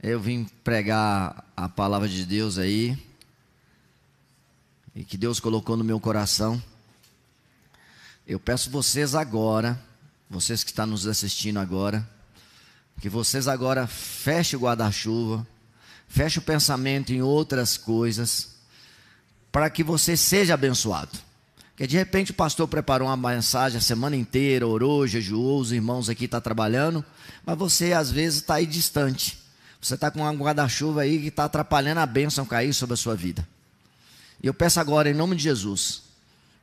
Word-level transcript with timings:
Eu 0.00 0.20
vim 0.20 0.44
pregar 0.62 1.44
a 1.56 1.68
palavra 1.68 2.08
de 2.08 2.24
Deus 2.24 2.56
aí, 2.56 2.96
e 4.94 5.02
que 5.02 5.16
Deus 5.16 5.40
colocou 5.40 5.76
no 5.76 5.82
meu 5.82 5.98
coração. 5.98 6.62
Eu 8.24 8.38
peço 8.38 8.70
vocês 8.70 9.16
agora, 9.16 9.76
vocês 10.30 10.62
que 10.62 10.70
estão 10.70 10.86
nos 10.86 11.04
assistindo 11.04 11.58
agora, 11.58 12.08
que 13.00 13.08
vocês 13.08 13.48
agora 13.48 13.88
fechem 13.88 14.56
o 14.56 14.62
guarda-chuva, 14.62 15.44
fechem 16.06 16.40
o 16.40 16.46
pensamento 16.46 17.12
em 17.12 17.20
outras 17.20 17.76
coisas, 17.76 18.50
para 19.50 19.68
que 19.68 19.82
você 19.82 20.16
seja 20.16 20.54
abençoado. 20.54 21.18
Que 21.76 21.88
de 21.88 21.96
repente 21.96 22.30
o 22.30 22.34
pastor 22.34 22.68
preparou 22.68 23.08
uma 23.08 23.16
mensagem 23.16 23.78
a 23.78 23.80
semana 23.80 24.14
inteira, 24.14 24.64
orou, 24.64 25.08
jejuou, 25.08 25.60
os 25.60 25.72
irmãos 25.72 26.08
aqui 26.08 26.26
estão 26.26 26.40
trabalhando, 26.40 27.04
mas 27.44 27.58
você 27.58 27.92
às 27.92 28.12
vezes 28.12 28.42
está 28.42 28.54
aí 28.54 28.66
distante. 28.66 29.47
Você 29.80 29.94
está 29.94 30.10
com 30.10 30.22
um 30.22 30.36
guarda-chuva 30.36 31.02
aí 31.02 31.20
que 31.20 31.28
está 31.28 31.44
atrapalhando 31.44 32.00
a 32.00 32.06
bênção 32.06 32.44
cair 32.44 32.74
sobre 32.74 32.94
a 32.94 32.96
sua 32.96 33.14
vida. 33.14 33.46
E 34.42 34.46
eu 34.46 34.54
peço 34.54 34.80
agora, 34.80 35.10
em 35.10 35.14
nome 35.14 35.36
de 35.36 35.42
Jesus, 35.42 36.02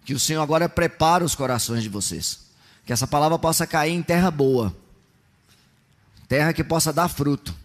que 0.03 0.13
o 0.13 0.19
Senhor 0.19 0.41
agora 0.41 0.67
prepare 0.67 1.23
os 1.23 1.35
corações 1.35 1.81
de 1.83 1.89
vocês. 1.89 2.39
Que 2.85 2.93
essa 2.93 3.07
palavra 3.07 3.39
possa 3.39 3.65
cair 3.65 3.93
em 3.93 4.03
terra 4.03 4.29
boa, 4.29 4.75
terra 6.27 6.53
que 6.53 6.63
possa 6.63 6.93
dar 6.93 7.07
fruto. 7.07 7.55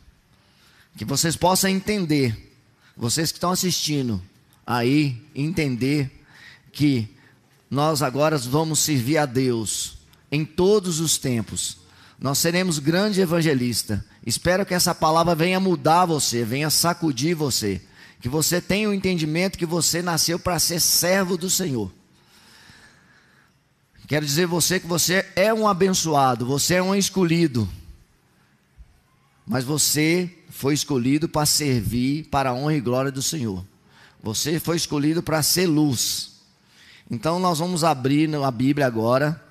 Que 0.97 1.05
vocês 1.05 1.37
possam 1.37 1.71
entender, 1.71 2.55
vocês 2.97 3.31
que 3.31 3.37
estão 3.37 3.51
assistindo 3.51 4.23
aí, 4.67 5.23
entender 5.35 6.25
que 6.73 7.09
nós 7.71 8.03
agora 8.03 8.39
vamos 8.39 8.81
servir 8.81 9.19
a 9.19 9.27
Deus 9.27 9.99
em 10.31 10.45
todos 10.45 11.01
os 11.01 11.19
tempos. 11.19 11.79
Nós 12.19 12.39
seremos 12.39 12.79
grande 12.79 13.21
evangelista 13.21 14.05
Espero 14.25 14.67
que 14.67 14.75
essa 14.75 14.95
palavra 14.95 15.35
venha 15.35 15.59
mudar 15.59 16.05
você, 16.05 16.45
venha 16.45 16.69
sacudir 16.71 17.35
você. 17.35 17.81
Que 18.21 18.29
você 18.29 18.61
tenha 18.61 18.89
o 18.89 18.91
um 18.91 18.95
entendimento 18.95 19.57
que 19.59 19.65
você 19.65 20.03
nasceu 20.03 20.39
para 20.39 20.59
ser 20.59 20.81
servo 20.81 21.39
do 21.39 21.49
Senhor. 21.49 21.91
Quero 24.07 24.27
dizer 24.27 24.47
você 24.47 24.79
que 24.79 24.87
você 24.87 25.25
é 25.35 25.55
um 25.55 25.67
abençoado, 25.67 26.45
você 26.45 26.75
é 26.75 26.83
um 26.83 26.95
escolhido. 26.95 27.69
Mas 29.47 29.65
você 29.65 30.31
foi 30.51 30.75
escolhido 30.75 31.29
para 31.29 31.47
servir 31.47 32.25
para 32.25 32.51
a 32.51 32.55
honra 32.55 32.75
e 32.75 32.81
glória 32.81 33.11
do 33.11 33.23
Senhor. 33.23 33.65
Você 34.23 34.61
foi 34.61 34.77
escolhido 34.77 35.23
para 35.23 35.43
ser 35.43 35.67
luz. 35.67 36.33
Então 37.11 37.39
nós 37.39 37.59
vamos 37.59 37.85
abrir 37.85 38.33
a 38.35 38.51
Bíblia 38.51 38.87
agora, 38.87 39.43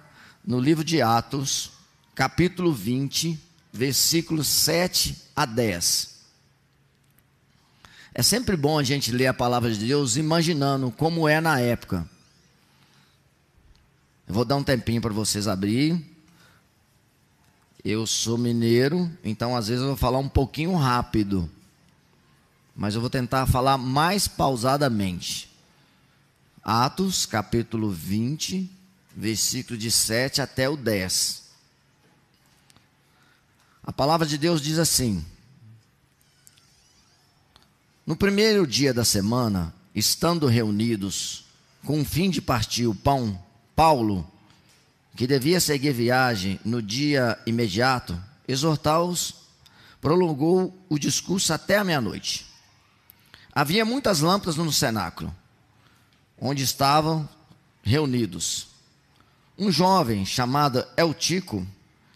no 0.45 0.59
livro 0.59 0.83
de 0.83 1.01
Atos, 1.01 1.71
capítulo 2.13 2.71
20 2.71 3.48
versículos 3.71 4.47
7 4.47 5.15
a 5.35 5.45
10. 5.45 6.19
É 8.13 8.23
sempre 8.23 8.57
bom 8.57 8.77
a 8.77 8.83
gente 8.83 9.11
ler 9.11 9.27
a 9.27 9.33
palavra 9.33 9.71
de 9.71 9.85
Deus 9.85 10.17
imaginando 10.17 10.91
como 10.91 11.27
é 11.27 11.39
na 11.39 11.59
época. 11.59 12.09
Eu 14.27 14.33
vou 14.33 14.45
dar 14.45 14.55
um 14.55 14.63
tempinho 14.63 15.01
para 15.01 15.13
vocês 15.13 15.47
abrir. 15.47 16.05
Eu 17.83 18.05
sou 18.05 18.37
mineiro, 18.37 19.09
então 19.23 19.55
às 19.55 19.67
vezes 19.67 19.81
eu 19.81 19.89
vou 19.89 19.97
falar 19.97 20.19
um 20.19 20.27
pouquinho 20.27 20.75
rápido. 20.75 21.49
Mas 22.75 22.95
eu 22.95 23.01
vou 23.01 23.09
tentar 23.09 23.45
falar 23.45 23.77
mais 23.77 24.27
pausadamente. 24.27 25.49
Atos, 26.61 27.25
capítulo 27.25 27.89
20, 27.89 28.69
versículo 29.15 29.77
de 29.77 29.89
7 29.89 30.41
até 30.41 30.69
o 30.69 30.75
10. 30.75 31.48
A 33.89 33.91
palavra 33.91 34.27
de 34.27 34.37
Deus 34.37 34.61
diz 34.61 34.77
assim: 34.77 35.25
No 38.05 38.15
primeiro 38.15 38.67
dia 38.67 38.93
da 38.93 39.03
semana, 39.03 39.73
estando 39.95 40.45
reunidos, 40.45 41.45
com 41.83 41.99
o 41.99 42.05
fim 42.05 42.29
de 42.29 42.39
partir 42.39 42.85
o 42.85 42.93
pão, 42.93 43.43
Paulo, 43.75 44.29
que 45.15 45.25
devia 45.25 45.59
seguir 45.59 45.91
viagem 45.91 46.59
no 46.63 46.83
dia 46.83 47.35
imediato, 47.47 48.15
exortá-os, 48.47 49.33
prolongou 49.99 50.71
o 50.87 50.99
discurso 50.99 51.51
até 51.51 51.79
a 51.79 51.83
meia-noite. 51.83 52.45
Havia 53.51 53.83
muitas 53.83 54.19
lâmpadas 54.19 54.55
no 54.55 54.71
cenáculo, 54.71 55.35
onde 56.39 56.61
estavam 56.61 57.27
reunidos. 57.81 58.67
Um 59.57 59.71
jovem 59.71 60.27
chamado 60.27 60.85
Eltico, 60.95 61.65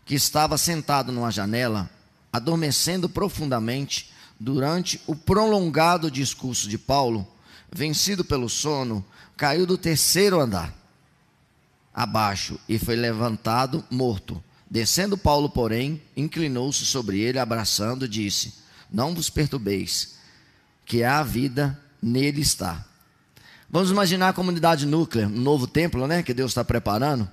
que 0.06 0.16
estava 0.16 0.58
sentado 0.58 1.12
numa 1.12 1.31
janela, 1.31 1.90
adormecendo 2.31 3.08
profundamente 3.08 4.12
durante 4.40 5.00
o 5.08 5.16
prolongado 5.16 6.12
discurso 6.12 6.68
de 6.68 6.78
Paulo, 6.78 7.28
vencido 7.72 8.25
pelo 8.25 8.50
sono, 8.50 9.03
caiu 9.38 9.66
do 9.66 9.78
terceiro 9.78 10.40
andar 10.40 10.74
abaixo 11.94 12.59
e 12.68 12.78
foi 12.80 12.96
levantado 12.96 13.84
morto. 13.90 14.44
Descendo 14.69 15.18
Paulo, 15.18 15.50
porém, 15.50 16.02
inclinou-se 16.18 16.85
sobre 16.85 17.20
ele, 17.20 17.38
abraçando, 17.38 18.08
disse: 18.08 18.56
Não 18.91 19.14
vos 19.14 19.30
perturbeis, 19.30 20.16
que 20.85 21.03
a 21.03 21.22
vida 21.22 21.80
nele 22.02 22.41
está. 22.41 22.84
Vamos 23.70 23.91
imaginar 23.91 24.30
a 24.30 24.34
comunidade 24.34 24.85
núclea, 24.85 25.28
um 25.28 25.41
novo 25.41 25.68
templo, 25.68 26.08
né, 26.08 26.24
que 26.24 26.34
Deus 26.34 26.52
está 26.52 26.64
preparando 26.64 27.30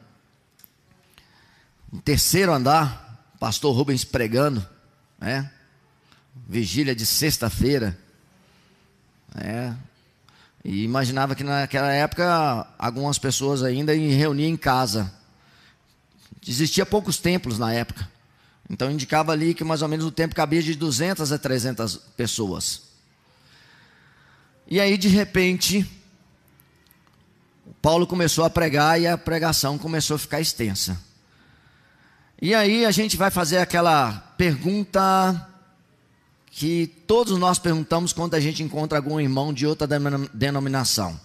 no 1.93 2.01
terceiro 2.01 2.53
andar, 2.53 3.35
pastor 3.39 3.75
Rubens 3.75 4.05
pregando, 4.05 4.65
né? 5.19 5.51
Vigília 6.49 6.95
de 6.95 7.05
sexta-feira. 7.05 7.99
É. 9.35 9.75
E 10.65 10.85
imaginava 10.85 11.35
que 11.35 11.43
naquela 11.43 11.93
época 11.93 12.67
algumas 12.79 13.19
pessoas 13.19 13.63
ainda 13.63 13.93
reuniam 13.93 14.51
em 14.51 14.57
casa. 14.57 15.13
Existia 16.47 16.87
poucos 16.87 17.19
templos 17.19 17.59
na 17.59 17.73
época. 17.73 18.09
Então 18.69 18.91
indicava 18.91 19.33
ali 19.33 19.53
que 19.53 19.65
mais 19.65 19.83
ou 19.83 19.89
menos 19.89 20.07
o 20.07 20.13
tempo 20.13 20.35
cabia 20.35 20.63
de 20.63 20.75
200 20.75 21.33
a 21.33 21.39
300 21.39 21.97
pessoas. 22.17 22.83
E 24.69 24.79
aí 24.79 24.97
de 24.97 25.09
repente 25.09 25.85
Paulo 27.83 28.07
começou 28.07 28.45
a 28.45 28.51
pregar 28.51 29.01
e 29.01 29.09
a 29.09 29.19
pregação 29.19 29.77
começou 29.77 30.15
a 30.15 30.19
ficar 30.19 30.41
extensa. 30.41 31.10
E 32.43 32.55
aí 32.55 32.87
a 32.87 32.91
gente 32.91 33.19
vai 33.19 33.31
fazer 33.31 33.59
aquela 33.59 34.13
pergunta 34.39 35.49
que 36.51 36.87
todos 37.07 37.39
nós 37.39 37.59
perguntamos 37.59 38.13
quando 38.15 38.35
a 38.35 38.41
gente 38.41 38.63
encontra 38.63 38.97
algum 38.97 39.21
irmão 39.21 39.53
de 39.53 39.67
outra 39.67 39.87
denominação. 40.33 41.21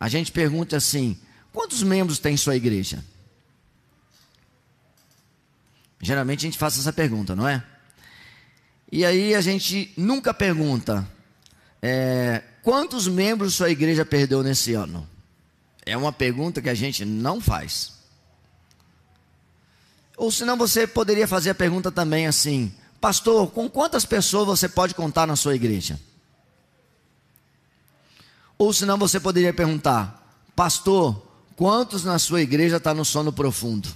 A 0.00 0.08
gente 0.08 0.32
pergunta 0.32 0.76
assim: 0.76 1.18
quantos 1.52 1.82
membros 1.82 2.18
tem 2.18 2.36
sua 2.36 2.56
igreja? 2.56 3.04
Geralmente 6.00 6.40
a 6.40 6.48
gente 6.48 6.58
faz 6.58 6.78
essa 6.78 6.92
pergunta, 6.92 7.36
não 7.36 7.46
é? 7.46 7.62
E 8.90 9.04
aí 9.04 9.34
a 9.34 9.42
gente 9.42 9.92
nunca 9.98 10.32
pergunta: 10.32 11.06
é, 11.82 12.42
quantos 12.62 13.06
membros 13.06 13.54
sua 13.54 13.68
igreja 13.68 14.04
perdeu 14.04 14.42
nesse 14.42 14.72
ano? 14.72 15.06
É 15.84 15.94
uma 15.94 16.12
pergunta 16.12 16.62
que 16.62 16.70
a 16.70 16.74
gente 16.74 17.04
não 17.04 17.38
faz. 17.38 17.92
Ou 20.16 20.30
senão 20.30 20.56
você 20.56 20.86
poderia 20.86 21.26
fazer 21.26 21.50
a 21.50 21.54
pergunta 21.54 21.90
também 21.90 22.26
assim: 22.26 22.72
Pastor, 23.00 23.50
com 23.50 23.68
quantas 23.68 24.04
pessoas 24.04 24.46
você 24.46 24.68
pode 24.68 24.94
contar 24.94 25.26
na 25.26 25.36
sua 25.36 25.54
igreja? 25.54 26.00
Ou 28.56 28.72
senão 28.72 28.96
você 28.96 29.18
poderia 29.18 29.52
perguntar: 29.52 30.38
Pastor, 30.54 31.20
quantos 31.56 32.04
na 32.04 32.18
sua 32.18 32.40
igreja 32.40 32.76
está 32.76 32.94
no 32.94 33.04
sono 33.04 33.32
profundo? 33.32 33.88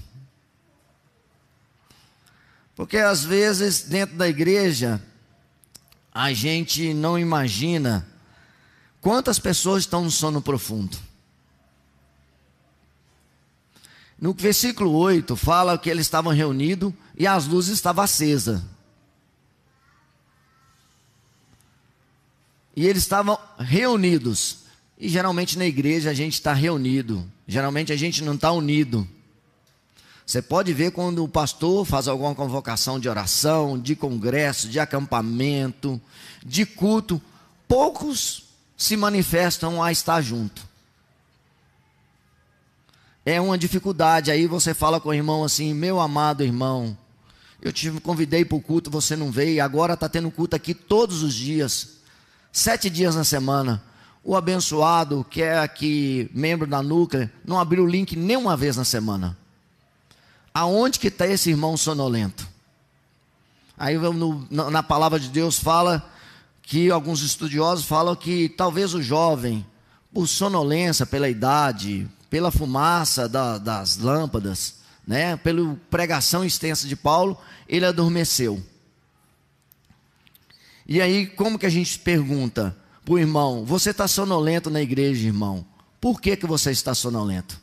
Porque 2.75 2.99
às 2.99 3.25
vezes 3.25 3.83
dentro 3.83 4.17
da 4.17 4.29
igreja 4.29 5.03
a 6.13 6.33
gente 6.33 6.93
não 6.95 7.19
imagina 7.19 8.07
quantas 9.01 9.39
pessoas 9.39 9.85
estão 9.85 10.05
no 10.05 10.11
sono 10.11 10.43
profundo. 10.43 10.97
No 14.21 14.33
versículo 14.33 14.93
8 14.95 15.37
fala 15.37 15.79
que 15.79 15.89
eles 15.89 16.07
estavam 16.07 16.33
reunidos 16.33 16.93
e 17.17 17.27
as 17.27 17.47
luzes 17.47 17.75
estavam 17.75 18.03
acesas. 18.03 18.61
E 22.75 22.87
eles 22.87 23.03
estavam 23.03 23.39
reunidos. 23.59 24.59
E 24.99 25.09
geralmente 25.09 25.57
na 25.57 25.67
igreja 25.67 26.11
a 26.11 26.15
gente 26.15 26.35
está 26.35 26.53
reunido. 26.53 27.25
Geralmente 27.47 27.93
a 27.93 27.97
gente 27.97 28.23
não 28.25 28.35
está 28.35 28.51
unido. 28.51 29.07
Você 30.27 30.43
pode 30.43 30.75
ver 30.75 30.91
quando 30.91 31.25
o 31.25 31.29
pastor 31.29 31.87
faz 31.87 32.09
alguma 32.09 32.35
convocação 32.35 33.01
de 33.01 33.09
oração, 33.09 33.79
de 33.79 33.97
congresso, 33.97 34.69
de 34.69 34.79
acampamento, 34.79 36.01
de 36.45 36.67
culto, 36.67 37.23
poucos 37.67 38.45
se 38.77 38.97
manifestam 38.97 39.83
a 39.83 39.91
estar 39.91 40.21
junto 40.21 40.68
é 43.29 43.41
uma 43.41 43.59
dificuldade. 43.59 44.31
Aí 44.31 44.47
você 44.47 44.73
fala 44.73 45.01
com 45.01 45.11
o 45.11 45.15
irmão 45.15 45.45
assim: 45.45 45.75
meu 45.75 46.01
amado 46.01 46.43
irmão, 46.43 46.97
Eu 47.61 47.73
te 47.73 47.91
convidei 48.01 48.45
para 48.45 48.57
o 48.57 48.63
culto, 48.63 48.91
você 48.91 49.17
não 49.17 49.31
veio, 49.31 49.63
agora 49.63 49.95
está 49.95 50.09
tendo 50.09 50.31
culto 50.31 50.55
aqui 50.55 50.73
todos 50.73 51.23
os 51.23 51.35
dias, 51.35 51.99
sete 52.53 52.89
dias 52.89 53.17
na 53.17 53.25
semana. 53.25 53.83
O 54.25 54.37
abençoado, 54.37 55.27
que 55.29 55.43
é 55.43 55.59
aqui 55.59 56.31
membro 56.33 56.67
da 56.67 56.83
Núclea, 56.83 57.33
não 57.45 57.59
abriu 57.59 57.85
o 57.85 57.87
link 57.87 58.15
nem 58.15 58.37
uma 58.37 58.57
vez 58.57 58.77
na 58.77 58.85
semana. 58.85 59.37
Aonde 60.55 60.99
que 60.99 61.09
está 61.09 61.27
esse 61.27 61.51
irmão 61.51 61.77
sonolento? 61.77 62.47
Aí 63.77 63.97
no, 63.97 64.47
na 64.51 64.83
palavra 64.83 65.19
de 65.19 65.29
Deus 65.29 65.59
fala 65.59 66.09
que 66.63 66.91
alguns 66.91 67.23
estudiosos 67.23 67.85
falam 67.87 68.15
que 68.15 68.49
talvez 68.49 68.93
o 68.93 69.03
jovem, 69.03 69.65
por 70.13 70.27
sonolência, 70.27 71.07
pela 71.07 71.29
idade, 71.29 72.09
pela 72.31 72.51
fumaça 72.51 73.29
da, 73.29 73.59
das 73.59 73.97
lâmpadas, 73.97 74.77
né, 75.07 75.37
pela 75.37 75.75
pregação 75.91 76.45
extensa 76.45 76.87
de 76.87 76.95
Paulo, 76.95 77.39
ele 77.69 77.87
adormeceu. 77.87 78.63
E 80.87 81.01
aí, 81.01 81.27
como 81.27 81.59
que 81.59 81.67
a 81.67 81.71
gente 81.71 81.99
pergunta 81.99 82.77
para 83.05 83.15
o 83.15 83.19
irmão: 83.19 83.65
Você 83.65 83.91
está 83.91 84.09
sonolento 84.09 84.71
na 84.71 84.81
igreja, 84.81 85.27
irmão? 85.27 85.65
Por 86.01 86.21
que, 86.21 86.37
que 86.37 86.47
você 86.47 86.71
está 86.71 86.95
sonolento? 86.95 87.61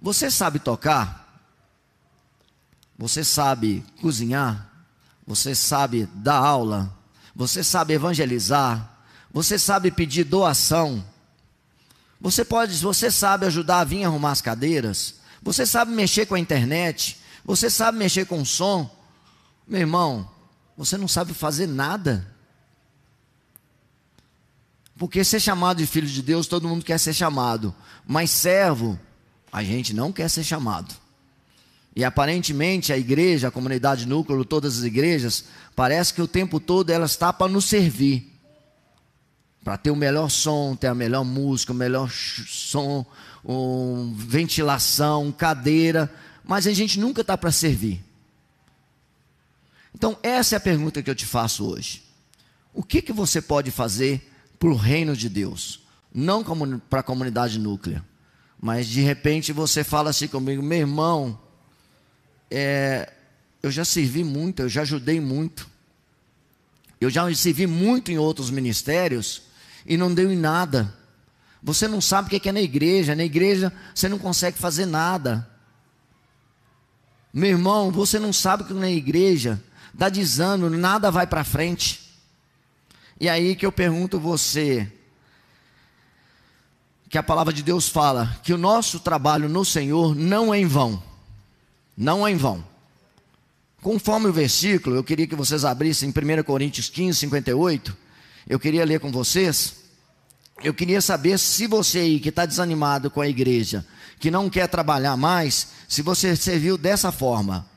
Você 0.00 0.30
sabe 0.30 0.58
tocar? 0.58 1.42
Você 2.96 3.22
sabe 3.22 3.84
cozinhar? 4.00 4.72
Você 5.26 5.54
sabe 5.54 6.08
dar 6.14 6.38
aula? 6.38 6.96
Você 7.34 7.62
sabe 7.62 7.94
evangelizar? 7.94 8.98
Você 9.32 9.58
sabe 9.58 9.90
pedir 9.90 10.24
doação? 10.24 11.04
Você 12.20 12.44
pode, 12.44 12.76
você 12.78 13.10
sabe 13.10 13.46
ajudar 13.46 13.80
a 13.80 13.84
vir 13.84 14.04
arrumar 14.04 14.32
as 14.32 14.40
cadeiras? 14.40 15.14
Você 15.42 15.64
sabe 15.64 15.92
mexer 15.92 16.26
com 16.26 16.34
a 16.34 16.40
internet? 16.40 17.18
Você 17.44 17.70
sabe 17.70 17.98
mexer 17.98 18.26
com 18.26 18.42
o 18.42 18.46
som? 18.46 18.90
Meu 19.66 19.80
irmão, 19.80 20.28
você 20.76 20.96
não 20.96 21.06
sabe 21.06 21.32
fazer 21.32 21.66
nada. 21.66 22.26
Porque 24.98 25.22
ser 25.22 25.38
chamado 25.38 25.78
de 25.78 25.86
filho 25.86 26.08
de 26.08 26.22
Deus, 26.22 26.48
todo 26.48 26.66
mundo 26.66 26.84
quer 26.84 26.98
ser 26.98 27.12
chamado. 27.12 27.72
Mas 28.06 28.30
servo, 28.30 28.98
a 29.52 29.62
gente 29.62 29.94
não 29.94 30.12
quer 30.12 30.28
ser 30.28 30.42
chamado. 30.42 30.94
E 31.94 32.04
aparentemente 32.04 32.92
a 32.92 32.98
igreja, 32.98 33.48
a 33.48 33.50
comunidade 33.50 34.06
núcleo, 34.06 34.44
todas 34.44 34.78
as 34.78 34.84
igrejas, 34.84 35.44
parece 35.74 36.12
que 36.12 36.22
o 36.22 36.28
tempo 36.28 36.58
todo 36.58 36.90
ela 36.90 37.06
está 37.06 37.32
para 37.32 37.50
nos 37.50 37.64
servir. 37.64 38.27
Para 39.68 39.76
ter 39.76 39.90
o 39.90 39.96
melhor 39.96 40.30
som, 40.30 40.74
ter 40.74 40.86
a 40.86 40.94
melhor 40.94 41.26
música, 41.26 41.72
o 41.72 41.76
melhor 41.76 42.10
som, 42.10 43.04
um, 43.44 44.14
ventilação, 44.16 45.30
cadeira. 45.30 46.10
Mas 46.42 46.66
a 46.66 46.72
gente 46.72 46.98
nunca 46.98 47.20
está 47.20 47.36
para 47.36 47.52
servir. 47.52 48.02
Então, 49.94 50.16
essa 50.22 50.54
é 50.54 50.56
a 50.56 50.60
pergunta 50.60 51.02
que 51.02 51.10
eu 51.10 51.14
te 51.14 51.26
faço 51.26 51.66
hoje. 51.66 52.02
O 52.72 52.82
que, 52.82 53.02
que 53.02 53.12
você 53.12 53.42
pode 53.42 53.70
fazer 53.70 54.32
para 54.58 54.70
o 54.70 54.74
reino 54.74 55.14
de 55.14 55.28
Deus? 55.28 55.82
Não 56.14 56.42
para 56.88 57.00
a 57.00 57.02
comunidade 57.02 57.58
núclea. 57.58 58.02
Mas 58.58 58.88
de 58.88 59.02
repente 59.02 59.52
você 59.52 59.84
fala 59.84 60.08
assim 60.08 60.28
comigo, 60.28 60.62
meu 60.62 60.78
irmão, 60.78 61.38
é, 62.50 63.12
eu 63.62 63.70
já 63.70 63.84
servi 63.84 64.24
muito, 64.24 64.62
eu 64.62 64.68
já 64.70 64.80
ajudei 64.80 65.20
muito. 65.20 65.68
Eu 66.98 67.10
já 67.10 67.30
servi 67.34 67.66
muito 67.66 68.10
em 68.10 68.16
outros 68.16 68.48
ministérios 68.48 69.46
e 69.86 69.96
não 69.96 70.12
deu 70.12 70.32
em 70.32 70.36
nada. 70.36 70.94
Você 71.62 71.88
não 71.88 72.00
sabe 72.00 72.28
o 72.28 72.40
que 72.40 72.48
é 72.48 72.52
na 72.52 72.60
igreja. 72.60 73.14
Na 73.14 73.24
igreja 73.24 73.72
você 73.94 74.08
não 74.08 74.18
consegue 74.18 74.58
fazer 74.58 74.86
nada. 74.86 75.48
Meu 77.32 77.50
irmão, 77.50 77.90
você 77.90 78.18
não 78.18 78.32
sabe 78.32 78.64
que 78.64 78.72
na 78.72 78.90
igreja 78.90 79.62
dá 79.92 80.08
desânimo, 80.08 80.70
nada 80.70 81.10
vai 81.10 81.26
para 81.26 81.44
frente. 81.44 82.08
E 83.20 83.28
aí 83.28 83.54
que 83.56 83.66
eu 83.66 83.72
pergunto 83.72 84.18
você, 84.18 84.90
que 87.08 87.18
a 87.18 87.22
palavra 87.22 87.52
de 87.52 87.62
Deus 87.62 87.88
fala 87.88 88.38
que 88.42 88.52
o 88.52 88.58
nosso 88.58 89.00
trabalho 89.00 89.48
no 89.48 89.64
Senhor 89.64 90.14
não 90.14 90.54
é 90.54 90.58
em 90.58 90.66
vão 90.66 91.02
não 91.98 92.24
é 92.24 92.30
em 92.30 92.36
vão. 92.36 92.64
Conforme 93.82 94.28
o 94.28 94.32
versículo, 94.32 94.94
eu 94.94 95.02
queria 95.02 95.26
que 95.26 95.34
vocês 95.34 95.64
abrissem 95.64 96.08
em 96.08 96.40
1 96.40 96.44
Coríntios 96.44 96.88
15, 96.88 97.18
58. 97.18 97.96
Eu 98.48 98.58
queria 98.58 98.84
ler 98.84 98.98
com 99.00 99.12
vocês. 99.12 99.76
Eu 100.62 100.72
queria 100.74 101.00
saber 101.00 101.38
se 101.38 101.66
você 101.66 101.98
aí 101.98 102.20
que 102.20 102.30
está 102.30 102.46
desanimado 102.46 103.10
com 103.10 103.20
a 103.20 103.28
igreja, 103.28 103.86
que 104.18 104.30
não 104.30 104.50
quer 104.50 104.66
trabalhar 104.66 105.16
mais, 105.16 105.68
se 105.86 106.02
você 106.02 106.34
serviu 106.34 106.76
dessa 106.76 107.12
forma. 107.12 107.68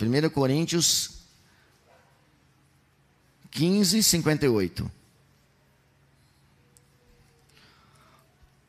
1 0.00 0.28
Coríntios 0.30 1.10
15, 3.50 4.02
58. 4.02 4.90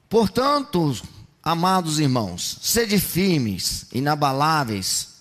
Portanto, 0.09 0.95
Amados 1.47 1.97
irmãos, 1.97 2.57
sede 2.61 2.99
firmes, 2.99 3.85
inabaláveis, 3.93 5.16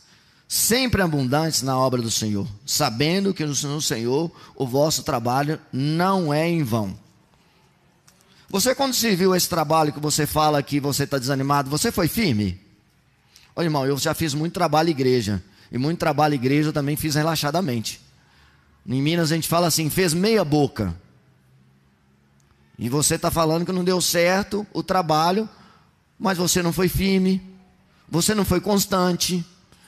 sempre 0.48 1.02
abundantes 1.02 1.62
na 1.62 1.76
obra 1.76 2.00
do 2.00 2.10
Senhor, 2.10 2.46
sabendo 2.64 3.34
que 3.34 3.44
no 3.44 3.82
Senhor 3.82 4.30
o 4.54 4.66
vosso 4.66 5.02
trabalho 5.02 5.60
não 5.72 6.32
é 6.32 6.48
em 6.48 6.62
vão. 6.62 6.96
Você, 8.48 8.74
quando 8.74 8.94
se 8.94 9.14
viu 9.16 9.34
esse 9.34 9.48
trabalho 9.48 9.92
que 9.92 9.98
você 9.98 10.26
fala 10.26 10.62
que 10.62 10.78
você 10.78 11.02
está 11.02 11.18
desanimado, 11.18 11.68
você 11.68 11.90
foi 11.90 12.06
firme? 12.06 12.60
Olha, 13.56 13.66
irmão, 13.66 13.84
eu 13.84 13.98
já 13.98 14.14
fiz 14.14 14.34
muito 14.34 14.52
trabalho 14.52 14.90
igreja, 14.90 15.42
e 15.72 15.78
muito 15.78 15.98
trabalho 15.98 16.34
igreja 16.34 16.68
eu 16.68 16.72
também 16.72 16.94
fiz 16.94 17.16
relaxadamente. 17.16 18.00
Em 18.86 19.02
Minas 19.02 19.32
a 19.32 19.34
gente 19.34 19.48
fala 19.48 19.66
assim, 19.66 19.90
fez 19.90 20.14
meia 20.14 20.44
boca. 20.44 20.94
E 22.78 22.88
você 22.88 23.16
está 23.16 23.30
falando 23.30 23.66
que 23.66 23.72
não 23.72 23.82
deu 23.82 24.00
certo 24.00 24.64
o 24.72 24.82
trabalho, 24.82 25.48
mas 26.18 26.38
você 26.38 26.62
não 26.62 26.72
foi 26.72 26.88
firme, 26.88 27.42
você 28.08 28.32
não 28.34 28.44
foi 28.44 28.60
constante, 28.60 29.44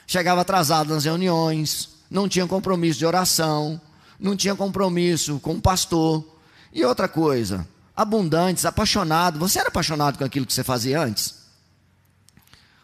chegava 0.08 0.40
atrasado 0.40 0.92
nas 0.92 1.04
reuniões, 1.04 1.90
não 2.10 2.26
tinha 2.26 2.46
compromisso 2.46 2.98
de 2.98 3.06
oração, 3.06 3.78
não 4.18 4.34
tinha 4.34 4.56
compromisso 4.56 5.38
com 5.38 5.52
o 5.52 5.60
pastor. 5.60 6.24
E 6.72 6.82
outra 6.82 7.06
coisa, 7.06 7.68
abundantes, 7.94 8.64
apaixonado. 8.64 9.38
Você 9.38 9.58
era 9.60 9.68
apaixonado 9.68 10.16
com 10.16 10.24
aquilo 10.24 10.46
que 10.46 10.52
você 10.52 10.64
fazia 10.64 11.00
antes? 11.00 11.34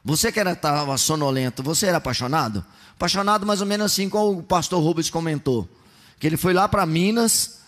Você 0.05 0.31
que 0.31 0.39
estava 0.39 0.97
sonolento, 0.99 1.63
você 1.63 1.87
era 1.87 1.97
apaixonado? 1.97 2.63
Apaixonado 2.95 3.47
mais 3.47 3.63
ou 3.63 3.67
menos 3.67 3.87
assim 3.87 4.09
como 4.09 4.41
o 4.41 4.43
pastor 4.43 4.83
Rubens 4.83 5.09
comentou. 5.09 5.67
Que 6.21 6.27
ele 6.27 6.37
foi 6.37 6.53
lá 6.53 6.69
para 6.69 6.85
Minas 6.85 7.61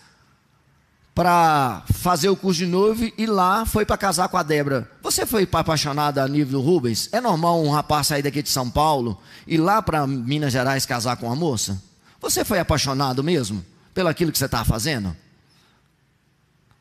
para 1.14 1.83
fazer 1.95 2.28
o 2.28 2.37
curso 2.37 2.59
de 2.59 2.66
noivo 2.66 3.11
e 3.16 3.25
lá 3.25 3.64
foi 3.64 3.87
para 3.87 3.97
casar 3.97 4.28
com 4.28 4.37
a 4.37 4.42
Débora. 4.42 4.90
Você 5.07 5.25
foi 5.25 5.49
apaixonada 5.53 6.21
a 6.21 6.27
nível 6.27 6.61
Rubens? 6.61 7.09
É 7.13 7.21
normal 7.21 7.63
um 7.63 7.71
rapaz 7.71 8.09
sair 8.09 8.23
daqui 8.23 8.43
de 8.43 8.49
São 8.49 8.69
Paulo 8.69 9.17
e 9.47 9.57
lá 9.57 9.81
para 9.81 10.05
Minas 10.05 10.53
Gerais 10.53 10.85
casar 10.85 11.17
com 11.17 11.27
uma 11.27 11.37
moça? 11.37 11.81
Você 12.21 12.45
foi 12.45 12.59
apaixonado 12.59 13.23
mesmo 13.23 13.65
pelo 13.95 14.09
aquilo 14.09 14.33
que 14.33 14.39
você 14.39 14.47
estava 14.47 14.65
fazendo? 14.65 15.17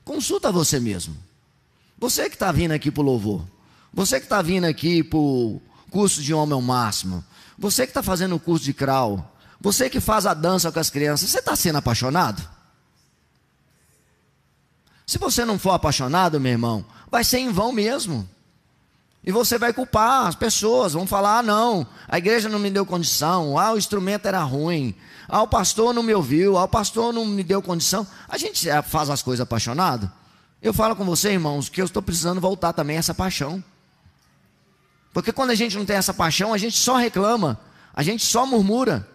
Consulta 0.03 0.51
você 0.51 0.79
mesmo. 0.79 1.15
Você 1.99 2.27
que 2.27 2.35
está 2.35 2.51
vindo 2.51 2.71
aqui 2.71 2.89
para 2.89 3.01
o 3.01 3.05
louvor. 3.05 3.45
Você 3.93 4.19
que 4.19 4.25
está 4.25 4.41
vindo 4.41 4.65
aqui 4.65 5.03
para 5.03 5.19
o 5.19 5.61
curso 5.91 6.19
de 6.23 6.33
homem 6.33 6.55
ao 6.55 6.63
máximo. 6.63 7.23
Você 7.59 7.83
que 7.85 7.91
está 7.91 8.01
fazendo 8.01 8.33
o 8.33 8.39
curso 8.39 8.65
de 8.65 8.73
crawl. 8.73 9.23
Você 9.61 9.87
que 9.87 9.99
faz 9.99 10.25
a 10.25 10.33
dança 10.33 10.71
com 10.71 10.79
as 10.79 10.89
crianças. 10.89 11.29
Você 11.29 11.37
está 11.37 11.55
sendo 11.55 11.77
apaixonado? 11.77 12.54
Se 15.05 15.17
você 15.17 15.45
não 15.45 15.59
for 15.59 15.71
apaixonado, 15.71 16.39
meu 16.39 16.51
irmão, 16.51 16.85
vai 17.11 17.23
ser 17.23 17.39
em 17.39 17.51
vão 17.51 17.71
mesmo. 17.71 18.27
E 19.23 19.31
você 19.31 19.57
vai 19.57 19.73
culpar 19.73 20.27
as 20.27 20.35
pessoas, 20.35 20.93
vão 20.93 21.07
falar: 21.07 21.39
ah, 21.39 21.43
não, 21.43 21.87
a 22.07 22.17
igreja 22.17 22.47
não 22.47 22.59
me 22.59 22.69
deu 22.69 22.85
condição, 22.85 23.57
ah, 23.57 23.73
o 23.73 23.77
instrumento 23.77 24.27
era 24.27 24.41
ruim, 24.41 24.95
ah, 25.27 25.41
o 25.41 25.47
pastor 25.47 25.93
não 25.93 26.03
me 26.03 26.13
ouviu, 26.13 26.57
ah, 26.57 26.65
o 26.65 26.67
pastor 26.67 27.11
não 27.11 27.25
me 27.25 27.43
deu 27.43 27.61
condição. 27.61 28.05
A 28.29 28.37
gente 28.37 28.67
faz 28.83 29.09
as 29.09 29.23
coisas 29.23 29.41
apaixonado. 29.41 30.11
Eu 30.61 30.73
falo 30.73 30.95
com 30.95 31.05
você, 31.05 31.31
irmãos, 31.31 31.69
que 31.69 31.81
eu 31.81 31.85
estou 31.85 32.01
precisando 32.01 32.39
voltar 32.39 32.73
também 32.73 32.97
a 32.97 32.99
essa 32.99 33.13
paixão. 33.13 33.63
Porque 35.13 35.31
quando 35.31 35.51
a 35.51 35.55
gente 35.55 35.77
não 35.77 35.85
tem 35.85 35.95
essa 35.95 36.13
paixão, 36.13 36.53
a 36.53 36.57
gente 36.57 36.77
só 36.77 36.95
reclama, 36.95 37.59
a 37.93 38.03
gente 38.03 38.23
só 38.23 38.45
murmura. 38.45 39.07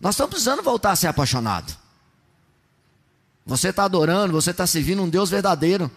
Nós 0.00 0.14
estamos 0.14 0.30
precisando 0.30 0.62
voltar 0.62 0.92
a 0.92 0.96
ser 0.96 1.08
apaixonado. 1.08 1.74
Você 3.46 3.68
está 3.68 3.84
adorando, 3.84 4.32
você 4.32 4.50
está 4.50 4.66
servindo 4.66 5.02
um 5.02 5.08
Deus 5.08 5.30
verdadeiro. 5.30 5.90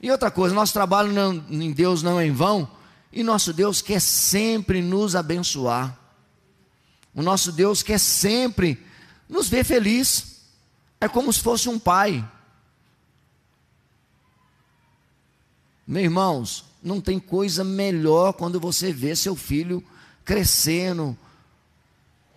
E 0.00 0.10
outra 0.10 0.30
coisa, 0.30 0.54
nosso 0.54 0.72
trabalho 0.72 1.12
não, 1.12 1.44
em 1.50 1.72
Deus 1.72 2.02
não 2.02 2.20
é 2.20 2.26
em 2.26 2.32
vão. 2.32 2.68
E 3.12 3.22
nosso 3.22 3.52
Deus 3.52 3.80
quer 3.80 4.00
sempre 4.00 4.82
nos 4.82 5.16
abençoar. 5.16 5.98
O 7.14 7.22
nosso 7.22 7.52
Deus 7.52 7.82
quer 7.82 7.98
sempre 7.98 8.84
nos 9.28 9.48
ver 9.48 9.64
feliz. 9.64 10.42
É 11.00 11.08
como 11.08 11.32
se 11.32 11.40
fosse 11.40 11.68
um 11.68 11.78
pai. 11.78 12.28
Meus 15.86 16.04
irmãos, 16.04 16.64
não 16.82 17.00
tem 17.00 17.18
coisa 17.18 17.62
melhor 17.62 18.32
quando 18.32 18.58
você 18.60 18.92
vê 18.92 19.14
seu 19.14 19.36
filho 19.36 19.82
crescendo 20.24 21.16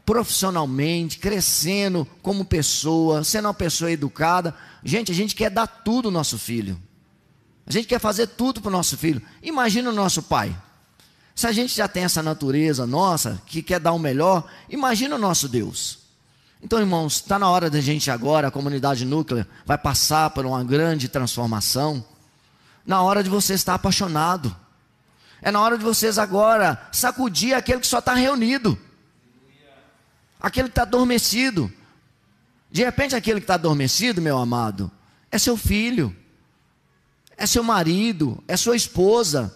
profissionalmente, 0.08 1.20
crescendo 1.20 2.08
como 2.22 2.46
pessoa, 2.46 3.26
sendo 3.26 3.48
uma 3.50 3.54
pessoa 3.54 3.92
educada. 3.92 4.56
Gente, 4.82 5.12
a 5.12 5.16
gente 5.16 5.36
quer 5.36 5.50
dar 5.50 5.68
tudo 5.68 6.08
ao 6.08 6.14
nosso 6.14 6.40
filho. 6.40 6.82
A 7.66 7.72
gente 7.74 7.90
quer 7.90 8.00
fazer 8.00 8.28
tudo 8.28 8.62
para 8.62 8.70
o 8.70 8.72
nosso 8.72 8.98
filho. 8.98 9.22
Imagina 9.44 9.90
o 9.90 9.94
nosso 9.94 10.24
pai. 10.24 10.58
Se 11.36 11.46
a 11.46 11.52
gente 11.52 11.76
já 11.76 11.90
tem 11.90 12.06
essa 12.06 12.24
natureza 12.24 12.88
nossa, 12.88 13.42
que 13.48 13.62
quer 13.62 13.82
dar 13.82 13.92
o 13.92 14.00
melhor, 14.00 14.50
imagina 14.70 15.18
o 15.18 15.20
nosso 15.20 15.50
Deus. 15.50 16.00
Então, 16.64 16.80
irmãos, 16.80 17.16
está 17.16 17.38
na 17.38 17.50
hora 17.50 17.70
da 17.70 17.82
gente 17.82 18.10
agora, 18.10 18.48
a 18.48 18.52
comunidade 18.52 19.04
núclea 19.04 19.46
vai 19.66 19.78
passar 19.78 20.30
por 20.30 20.46
uma 20.46 20.64
grande 20.64 21.10
transformação. 21.10 22.04
Na 22.86 23.02
hora 23.02 23.22
de 23.22 23.30
você 23.30 23.56
estar 23.56 23.74
apaixonado. 23.74 24.56
É 25.42 25.52
na 25.52 25.60
hora 25.60 25.78
de 25.78 25.84
vocês 25.84 26.18
agora 26.18 26.82
sacudir 26.94 27.54
aquele 27.54 27.82
que 27.82 27.88
só 27.88 28.00
está 28.00 28.14
reunido. 28.14 28.80
Aquele 30.40 30.68
que 30.68 30.72
está 30.72 30.84
adormecido. 30.84 31.72
De 32.70 32.84
repente, 32.84 33.16
aquele 33.16 33.40
que 33.40 33.46
está 33.46 33.56
adormecido, 33.56 34.22
meu 34.22 34.38
amado, 34.38 34.92
é 35.32 35.38
seu 35.38 35.58
filho, 35.58 36.16
é 37.36 37.46
seu 37.46 37.64
marido, 37.64 38.44
é 38.48 38.58
sua 38.58 38.76
esposa, 38.76 39.56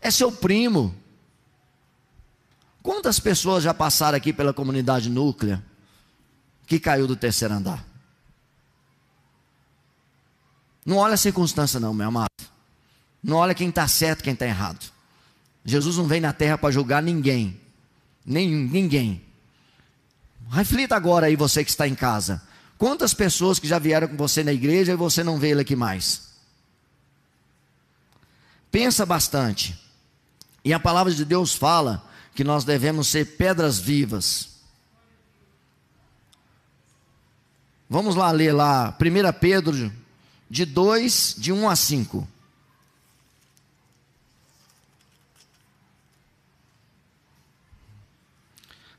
é 0.00 0.10
seu 0.10 0.30
primo. 0.30 0.94
Quantas 2.82 3.20
pessoas 3.20 3.62
já 3.62 3.72
passaram 3.72 4.16
aqui 4.16 4.32
pela 4.32 4.52
comunidade 4.52 5.08
núclea 5.08 5.64
que 6.66 6.80
caiu 6.80 7.06
do 7.06 7.16
terceiro 7.16 7.54
andar? 7.54 7.84
Não 10.84 10.96
olha 10.96 11.14
a 11.14 11.18
circunstância, 11.18 11.78
não, 11.78 11.94
meu 11.94 12.08
amado. 12.08 12.28
Não 13.22 13.36
olha 13.36 13.54
quem 13.54 13.68
está 13.68 13.86
certo 13.86 14.24
quem 14.24 14.32
está 14.32 14.46
errado. 14.46 14.92
Jesus 15.64 15.96
não 15.96 16.06
vem 16.06 16.20
na 16.20 16.32
terra 16.32 16.58
para 16.58 16.72
julgar 16.72 17.00
ninguém. 17.00 17.60
Nenhum, 18.26 18.68
ninguém. 18.68 19.22
Reflita 20.50 20.94
agora 20.94 21.26
aí, 21.26 21.36
você 21.36 21.64
que 21.64 21.70
está 21.70 21.88
em 21.88 21.94
casa. 21.94 22.42
Quantas 22.76 23.14
pessoas 23.14 23.58
que 23.58 23.68
já 23.68 23.78
vieram 23.78 24.08
com 24.08 24.16
você 24.16 24.42
na 24.42 24.52
igreja 24.52 24.92
e 24.92 24.96
você 24.96 25.22
não 25.22 25.38
vê 25.38 25.50
ele 25.50 25.60
aqui 25.60 25.76
mais? 25.76 26.32
Pensa 28.70 29.06
bastante. 29.06 29.78
E 30.64 30.72
a 30.72 30.80
palavra 30.80 31.12
de 31.12 31.24
Deus 31.24 31.54
fala 31.54 32.08
que 32.34 32.42
nós 32.42 32.64
devemos 32.64 33.08
ser 33.08 33.36
pedras 33.36 33.78
vivas. 33.78 34.48
Vamos 37.88 38.14
lá 38.14 38.30
ler 38.30 38.52
lá, 38.52 38.96
1 38.98 39.38
Pedro, 39.38 39.92
de 40.48 40.64
2, 40.64 41.34
de 41.38 41.52
1 41.52 41.68
a 41.68 41.76
5. 41.76 42.28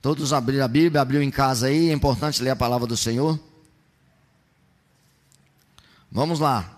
Todos 0.03 0.33
abriram 0.33 0.65
a 0.65 0.67
Bíblia, 0.67 1.01
abriu 1.01 1.23
em 1.23 1.31
casa 1.31 1.67
aí, 1.67 1.89
é 1.89 1.93
importante 1.93 2.43
ler 2.43 2.49
a 2.49 2.57
palavra 2.57 2.85
do 2.85 2.97
Senhor. 2.97 3.39
Vamos 6.11 6.41
lá. 6.41 6.77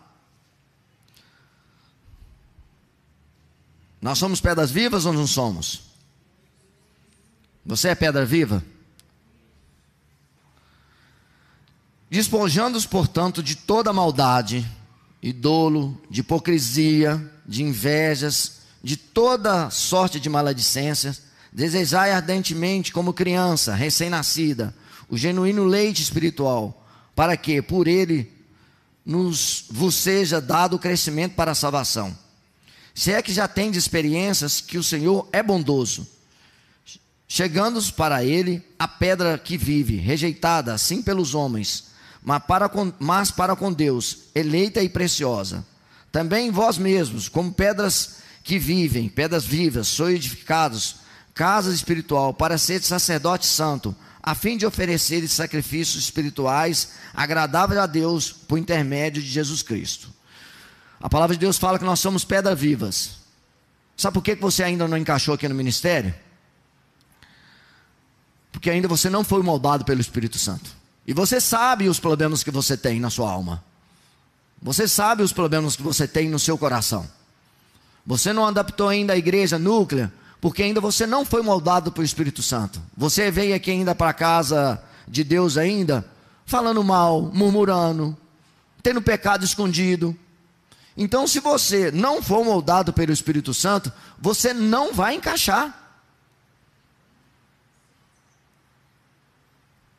Nós 3.99 4.19
somos 4.19 4.39
pedras 4.39 4.69
vivas 4.69 5.07
ou 5.07 5.11
não 5.11 5.25
somos? 5.25 5.81
Você 7.65 7.87
é 7.89 7.95
pedra 7.95 8.23
viva? 8.23 8.63
Despojando-os, 12.07 12.85
portanto, 12.85 13.41
de 13.41 13.55
toda 13.55 13.91
maldade, 13.91 14.69
e 15.19 15.33
dolo, 15.33 15.99
de 16.11 16.21
hipocrisia, 16.21 17.33
de 17.43 17.63
invejas, 17.63 18.57
de 18.83 18.95
toda 18.95 19.71
sorte 19.71 20.19
de 20.19 20.29
maledicências, 20.29 21.24
Desejai 21.55 22.11
ardentemente, 22.11 22.91
como 22.91 23.13
criança 23.13 23.73
recém-nascida, 23.73 24.75
o 25.07 25.17
genuíno 25.17 25.63
leite 25.63 26.03
espiritual, 26.03 26.85
para 27.15 27.37
que 27.37 27.61
por 27.61 27.87
ele 27.87 28.29
nos, 29.05 29.63
vos 29.69 29.95
seja 29.95 30.41
dado 30.41 30.75
o 30.75 30.79
crescimento 30.79 31.33
para 31.33 31.51
a 31.51 31.55
salvação. 31.55 32.13
Se 32.93 33.13
é 33.13 33.21
que 33.21 33.31
já 33.31 33.47
tendes 33.47 33.81
experiências 33.81 34.59
que 34.59 34.77
o 34.77 34.83
Senhor 34.83 35.29
é 35.31 35.41
bondoso, 35.41 36.05
chegando 37.25 37.81
para 37.93 38.21
ele 38.21 38.61
a 38.77 38.85
pedra 38.85 39.37
que 39.37 39.57
vive, 39.57 39.95
rejeitada 39.95 40.73
assim 40.73 41.01
pelos 41.01 41.33
homens, 41.33 41.85
mas 42.21 42.43
para 42.43 42.67
com, 42.67 42.91
mas 42.99 43.31
para 43.31 43.55
com 43.55 43.71
Deus, 43.71 44.23
eleita 44.35 44.83
e 44.83 44.89
preciosa. 44.89 45.65
Também 46.11 46.51
vós 46.51 46.77
mesmos, 46.77 47.29
como 47.29 47.53
pedras 47.53 48.17
que 48.43 48.59
vivem, 48.59 49.07
pedras 49.07 49.45
vivas, 49.45 49.87
sois 49.87 50.15
edificados 50.15 51.04
casa 51.35 51.73
espiritual, 51.73 52.33
para 52.33 52.57
ser 52.57 52.81
sacerdote 52.81 53.45
santo, 53.45 53.93
a 54.23 54.33
fim 54.33 54.57
de 54.57 54.65
oferecer 54.65 55.27
sacrifícios 55.27 56.05
espirituais 56.05 56.93
agradáveis 57.13 57.79
a 57.79 57.85
Deus 57.85 58.31
por 58.31 58.57
intermédio 58.57 59.21
de 59.21 59.27
Jesus 59.27 59.61
Cristo. 59.61 60.09
A 60.99 61.09
palavra 61.09 61.35
de 61.35 61.39
Deus 61.41 61.57
fala 61.57 61.77
que 61.77 61.85
nós 61.85 61.99
somos 61.99 62.23
pedras 62.23 62.57
vivas. 62.57 63.17
Sabe 63.97 64.13
por 64.13 64.23
que 64.23 64.33
você 64.35 64.63
ainda 64.63 64.87
não 64.87 64.97
encaixou 64.97 65.35
aqui 65.35 65.47
no 65.47 65.53
ministério? 65.53 66.15
Porque 68.51 68.69
ainda 68.69 68.87
você 68.87 69.09
não 69.09 69.23
foi 69.23 69.43
moldado 69.43 69.83
pelo 69.83 70.01
Espírito 70.01 70.39
Santo. 70.39 70.71
E 71.05 71.13
você 71.13 71.39
sabe 71.39 71.89
os 71.89 71.99
problemas 71.99 72.43
que 72.43 72.49
você 72.49 72.75
tem 72.75 72.99
na 72.99 73.09
sua 73.09 73.29
alma. 73.29 73.63
Você 74.61 74.87
sabe 74.87 75.21
os 75.21 75.33
problemas 75.33 75.75
que 75.75 75.83
você 75.83 76.07
tem 76.07 76.29
no 76.29 76.39
seu 76.39 76.57
coração. 76.57 77.07
Você 78.05 78.31
não 78.31 78.47
adaptou 78.47 78.87
ainda 78.87 79.13
a 79.13 79.17
igreja 79.17 79.59
núclea 79.59 80.11
porque 80.39 80.63
ainda 80.63 80.79
você 80.79 81.05
não 81.05 81.25
foi 81.25 81.41
moldado 81.41 81.91
pelo 81.91 82.05
Espírito 82.05 82.43
Santo. 82.43 82.81
Você 82.95 83.31
veio 83.31 83.55
aqui 83.55 83.71
ainda 83.71 83.95
para 83.95 84.09
a 84.09 84.13
casa 84.13 84.81
de 85.07 85.23
Deus 85.23 85.57
ainda, 85.57 86.05
falando 86.45 86.83
mal, 86.83 87.21
murmurando, 87.21 88.15
tendo 88.83 89.01
pecado 89.01 89.43
escondido. 89.43 90.15
Então, 90.97 91.27
se 91.27 91.39
você 91.39 91.91
não 91.91 92.21
for 92.21 92.45
moldado 92.45 92.93
pelo 92.93 93.11
Espírito 93.11 93.53
Santo, 93.53 93.91
você 94.19 94.53
não 94.53 94.93
vai 94.93 95.15
encaixar. 95.15 95.81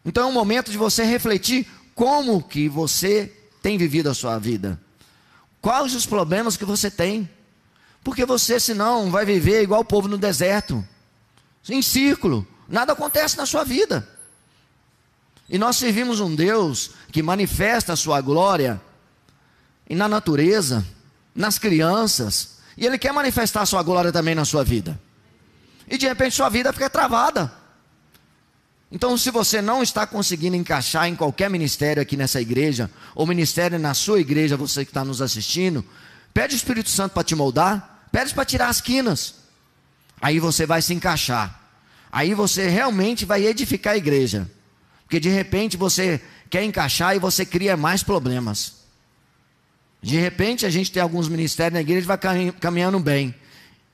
Então 0.07 0.29
é 0.29 0.31
um 0.31 0.33
momento 0.33 0.71
de 0.71 0.79
você 0.79 1.03
refletir 1.03 1.67
como 1.93 2.41
que 2.41 2.69
você 2.69 3.33
tem 3.61 3.77
vivido 3.77 4.09
a 4.09 4.15
sua 4.15 4.39
vida. 4.39 4.81
Quais 5.61 5.97
os 5.97 6.07
problemas 6.07 6.57
que 6.57 6.65
você 6.65 6.89
tem? 6.89 7.29
Porque 8.07 8.25
você, 8.25 8.61
senão, 8.61 9.11
vai 9.11 9.25
viver 9.25 9.65
igual 9.65 9.81
o 9.81 9.85
povo 9.85 10.07
no 10.07 10.17
deserto 10.17 10.87
em 11.69 11.83
círculo. 11.83 12.47
Nada 12.69 12.93
acontece 12.93 13.37
na 13.37 13.45
sua 13.45 13.65
vida. 13.65 14.09
E 15.49 15.59
nós 15.59 15.77
servimos 15.77 16.21
um 16.21 16.33
Deus 16.33 16.93
que 17.11 17.21
manifesta 17.21 17.95
a 17.95 17.97
sua 17.97 18.21
glória 18.21 18.81
na 19.91 20.07
natureza, 20.07 20.87
nas 21.35 21.59
crianças, 21.59 22.59
e 22.77 22.87
Ele 22.87 22.97
quer 22.97 23.13
manifestar 23.13 23.63
a 23.63 23.67
sua 23.67 23.83
glória 23.83 24.13
também 24.13 24.37
na 24.37 24.45
sua 24.45 24.63
vida. 24.63 24.97
E 25.89 25.99
de 25.99 26.07
repente 26.07 26.37
sua 26.37 26.49
vida 26.49 26.73
fica 26.73 26.89
travada. 26.89 27.53
Então, 28.89 29.19
se 29.19 29.33
você 29.33 29.61
não 29.61 29.83
está 29.83 30.07
conseguindo 30.07 30.55
encaixar 30.55 31.09
em 31.09 31.17
qualquer 31.17 31.51
ministério 31.51 32.01
aqui 32.01 32.17
nessa 32.17 32.41
igreja, 32.41 32.89
ou 33.17 33.27
ministério 33.27 33.81
na 33.81 33.95
sua 33.95 34.21
igreja, 34.21 34.57
você 34.57 34.85
que 34.85 34.93
está 34.93 35.05
nos 35.05 35.21
assistindo, 35.21 35.85
pede 36.33 36.55
o 36.55 36.57
Espírito 36.57 36.89
Santo 36.89 37.13
para 37.13 37.25
te 37.25 37.35
moldar, 37.35 37.96
Pede 38.17 38.33
para 38.33 38.47
tirar 38.47 38.69
as 38.69 38.81
quinas. 38.81 39.35
Aí 40.23 40.41
você 40.41 40.65
vai 40.65 40.81
se 40.81 40.95
encaixar. 40.95 41.61
Aí 42.11 42.33
você 42.33 42.67
realmente 42.67 43.27
vai 43.27 43.45
edificar 43.45 43.93
a 43.93 43.99
igreja. 43.99 44.51
Porque 45.03 45.21
de 45.21 45.29
repente 45.29 45.77
você 45.77 46.19
quer 46.49 46.65
encaixar 46.65 47.15
e 47.15 47.19
você 47.19 47.45
cria 47.45 47.77
mais 47.77 48.03
problemas. 48.03 48.77
De 50.01 50.17
repente 50.17 50.65
a 50.65 50.71
gente 50.71 50.91
tem 50.91 51.03
alguns 51.03 51.29
ministérios 51.29 51.75
na 51.75 51.83
igreja 51.83 52.07
vai 52.07 52.19
caminhando 52.59 52.99
bem. 52.99 53.35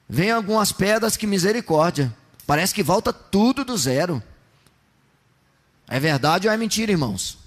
Vem 0.09 0.31
algumas 0.31 0.71
pedras 0.71 1.17
que 1.17 1.27
misericórdia. 1.27 2.17
Parece 2.47 2.73
que 2.73 2.83
volta 2.85 3.13
tudo 3.13 3.65
do 3.65 3.77
zero. 3.77 4.23
É 5.89 5.99
verdade 5.99 6.47
ou 6.47 6.55
é 6.55 6.57
mentira, 6.57 6.93
irmãos? 6.93 7.39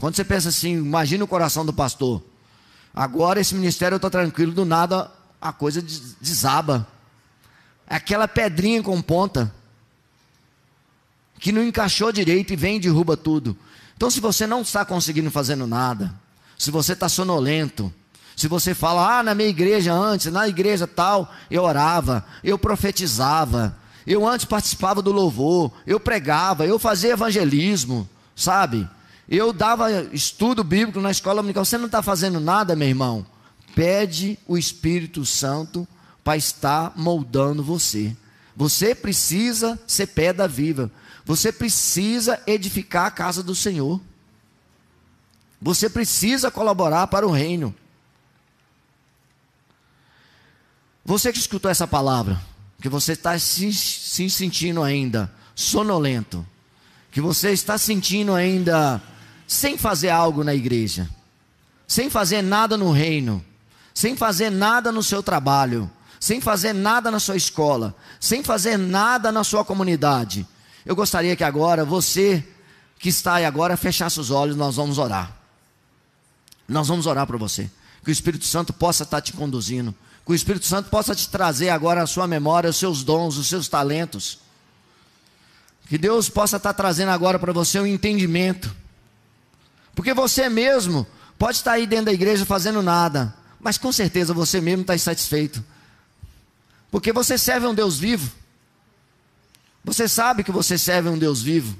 Quando 0.00 0.16
você 0.16 0.24
pensa 0.24 0.48
assim, 0.48 0.72
imagina 0.78 1.24
o 1.24 1.28
coração 1.28 1.66
do 1.66 1.74
pastor. 1.74 2.24
Agora 2.94 3.38
esse 3.38 3.54
ministério 3.54 3.96
eu 3.96 3.98
estou 3.98 4.10
tranquilo, 4.10 4.52
do 4.52 4.64
nada 4.64 5.14
a 5.48 5.52
coisa 5.52 5.82
desaba. 6.20 6.86
É 7.88 7.96
aquela 7.96 8.26
pedrinha 8.26 8.82
com 8.82 9.00
ponta 9.00 9.52
que 11.38 11.52
não 11.52 11.62
encaixou 11.62 12.10
direito 12.10 12.52
e 12.52 12.56
vem 12.56 12.76
e 12.76 12.80
derruba 12.80 13.16
tudo. 13.16 13.56
Então, 13.96 14.10
se 14.10 14.20
você 14.20 14.46
não 14.46 14.62
está 14.62 14.84
conseguindo 14.84 15.30
fazendo 15.30 15.66
nada, 15.66 16.14
se 16.58 16.70
você 16.70 16.92
está 16.92 17.08
sonolento, 17.08 17.92
se 18.36 18.48
você 18.48 18.74
fala, 18.74 19.18
ah, 19.18 19.22
na 19.22 19.34
minha 19.34 19.48
igreja 19.48 19.92
antes, 19.92 20.30
na 20.30 20.46
igreja 20.46 20.86
tal, 20.86 21.32
eu 21.50 21.62
orava, 21.62 22.24
eu 22.44 22.58
profetizava, 22.58 23.76
eu 24.06 24.26
antes 24.26 24.44
participava 24.44 25.00
do 25.00 25.10
louvor, 25.10 25.72
eu 25.86 25.98
pregava, 25.98 26.66
eu 26.66 26.78
fazia 26.78 27.12
evangelismo, 27.12 28.08
sabe? 28.34 28.88
Eu 29.28 29.52
dava 29.52 29.90
estudo 30.12 30.62
bíblico 30.62 31.00
na 31.00 31.10
escola 31.10 31.36
dominical. 31.36 31.64
Você 31.64 31.78
não 31.78 31.86
está 31.86 32.02
fazendo 32.02 32.38
nada, 32.38 32.76
meu 32.76 32.86
irmão? 32.86 33.26
Pede 33.76 34.38
o 34.48 34.56
Espírito 34.56 35.26
Santo 35.26 35.86
para 36.24 36.34
estar 36.34 36.94
moldando 36.96 37.62
você. 37.62 38.16
Você 38.56 38.94
precisa 38.94 39.78
ser 39.86 40.06
pedra 40.06 40.48
viva. 40.48 40.90
Você 41.26 41.52
precisa 41.52 42.42
edificar 42.46 43.04
a 43.04 43.10
casa 43.10 43.42
do 43.42 43.54
Senhor. 43.54 44.00
Você 45.60 45.90
precisa 45.90 46.50
colaborar 46.50 47.06
para 47.08 47.26
o 47.26 47.30
reino. 47.30 47.74
Você 51.04 51.30
que 51.30 51.38
escutou 51.38 51.70
essa 51.70 51.86
palavra, 51.86 52.40
que 52.80 52.88
você 52.88 53.12
está 53.12 53.38
se, 53.38 53.74
se 53.74 54.30
sentindo 54.30 54.82
ainda 54.82 55.30
sonolento, 55.54 56.46
que 57.12 57.20
você 57.20 57.50
está 57.50 57.76
sentindo 57.76 58.34
ainda 58.34 59.02
sem 59.46 59.76
fazer 59.76 60.08
algo 60.08 60.42
na 60.42 60.54
igreja, 60.54 61.06
sem 61.86 62.08
fazer 62.08 62.40
nada 62.40 62.78
no 62.78 62.90
reino, 62.90 63.44
sem 63.96 64.14
fazer 64.14 64.50
nada 64.50 64.92
no 64.92 65.02
seu 65.02 65.22
trabalho, 65.22 65.90
sem 66.20 66.38
fazer 66.38 66.74
nada 66.74 67.10
na 67.10 67.18
sua 67.18 67.34
escola, 67.34 67.96
sem 68.20 68.44
fazer 68.44 68.76
nada 68.76 69.32
na 69.32 69.42
sua 69.42 69.64
comunidade. 69.64 70.46
Eu 70.84 70.94
gostaria 70.94 71.34
que 71.34 71.42
agora 71.42 71.82
você 71.82 72.46
que 72.98 73.08
está 73.08 73.36
aí 73.36 73.46
agora 73.46 73.74
fechasse 73.74 74.20
os 74.20 74.30
olhos, 74.30 74.54
nós 74.54 74.76
vamos 74.76 74.98
orar. 74.98 75.34
Nós 76.68 76.88
vamos 76.88 77.06
orar 77.06 77.26
para 77.26 77.38
você. 77.38 77.70
Que 78.04 78.10
o 78.10 78.12
Espírito 78.12 78.44
Santo 78.44 78.70
possa 78.70 79.02
estar 79.02 79.22
te 79.22 79.32
conduzindo. 79.32 79.94
Que 80.26 80.32
o 80.32 80.34
Espírito 80.34 80.66
Santo 80.66 80.90
possa 80.90 81.14
te 81.14 81.30
trazer 81.30 81.70
agora 81.70 82.02
a 82.02 82.06
sua 82.06 82.26
memória, 82.26 82.68
os 82.68 82.76
seus 82.76 83.02
dons, 83.02 83.38
os 83.38 83.46
seus 83.46 83.66
talentos. 83.66 84.40
Que 85.88 85.96
Deus 85.96 86.28
possa 86.28 86.58
estar 86.58 86.74
trazendo 86.74 87.12
agora 87.12 87.38
para 87.38 87.50
você 87.50 87.80
um 87.80 87.86
entendimento. 87.86 88.76
Porque 89.94 90.12
você 90.12 90.50
mesmo 90.50 91.06
pode 91.38 91.56
estar 91.56 91.72
aí 91.72 91.86
dentro 91.86 92.06
da 92.06 92.12
igreja 92.12 92.44
fazendo 92.44 92.82
nada, 92.82 93.34
mas 93.60 93.78
com 93.78 93.92
certeza 93.92 94.34
você 94.34 94.60
mesmo 94.60 94.82
está 94.82 94.94
insatisfeito. 94.94 95.64
Porque 96.90 97.12
você 97.12 97.36
serve 97.36 97.66
a 97.66 97.70
um 97.70 97.74
Deus 97.74 97.98
vivo. 97.98 98.30
Você 99.84 100.08
sabe 100.08 100.42
que 100.42 100.52
você 100.52 100.76
serve 100.76 101.08
a 101.08 101.12
um 101.12 101.18
Deus 101.18 101.42
vivo. 101.42 101.76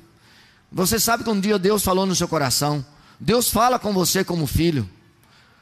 Você 0.70 0.98
sabe 0.98 1.24
que 1.24 1.30
um 1.30 1.40
dia 1.40 1.58
Deus 1.58 1.82
falou 1.82 2.06
no 2.06 2.14
seu 2.14 2.28
coração. 2.28 2.84
Deus 3.18 3.50
fala 3.50 3.78
com 3.78 3.92
você 3.92 4.24
como 4.24 4.46
filho. 4.46 4.88